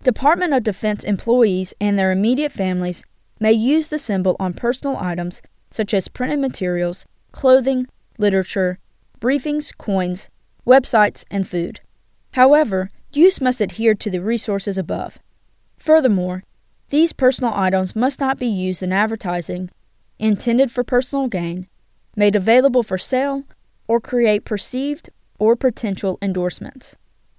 Department 0.02 0.52
of 0.52 0.64
Defense 0.64 1.04
employees 1.04 1.74
and 1.80 1.96
their 1.96 2.10
immediate 2.10 2.50
families 2.50 3.04
may 3.38 3.52
use 3.52 3.86
the 3.86 4.00
symbol 4.00 4.34
on 4.40 4.52
personal 4.52 4.96
items 4.96 5.42
such 5.70 5.94
as 5.94 6.08
printed 6.08 6.40
materials, 6.40 7.06
clothing, 7.30 7.86
literature, 8.18 8.80
briefings, 9.20 9.76
coins, 9.78 10.28
websites, 10.66 11.24
and 11.30 11.48
food. 11.48 11.80
However, 12.32 12.90
use 13.12 13.40
must 13.40 13.60
adhere 13.60 13.94
to 13.94 14.10
the 14.10 14.20
resources 14.20 14.76
above. 14.76 15.18
Furthermore, 15.78 16.42
these 16.90 17.12
personal 17.12 17.54
items 17.54 17.94
must 17.94 18.18
not 18.18 18.38
be 18.38 18.46
used 18.46 18.82
in 18.82 18.92
advertising, 18.92 19.70
intended 20.18 20.72
for 20.72 20.82
personal 20.82 21.28
gain, 21.28 21.68
made 22.16 22.34
available 22.34 22.82
for 22.82 22.98
sale, 22.98 23.44
or 23.86 24.00
create 24.00 24.44
perceived 24.44 25.10
or 25.38 25.54
potential 25.54 26.18
endorsements. 26.20 26.96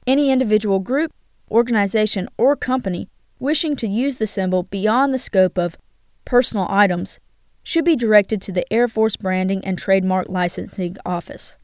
Any 0.08 0.32
individual 0.32 0.80
group, 0.80 1.12
organization, 1.50 2.28
or 2.38 2.56
company 2.56 3.10
wishing 3.40 3.76
to 3.76 3.88
use 3.88 4.18
the 4.18 4.28
symbol 4.28 4.64
beyond 4.64 5.14
the 5.14 5.20
scope 5.20 5.58
of 5.58 5.78
personal 6.26 6.68
items 6.70 7.20
should 7.62 7.86
be 7.86 7.96
directed 7.96 8.42
to 8.42 8.52
the 8.52 8.72
Air 8.72 8.88
Force 8.88 9.16
Branding 9.16 9.64
and 9.66 9.78
Trademark 9.78 10.28
Licensing 10.30 10.98
Office. 11.06 11.58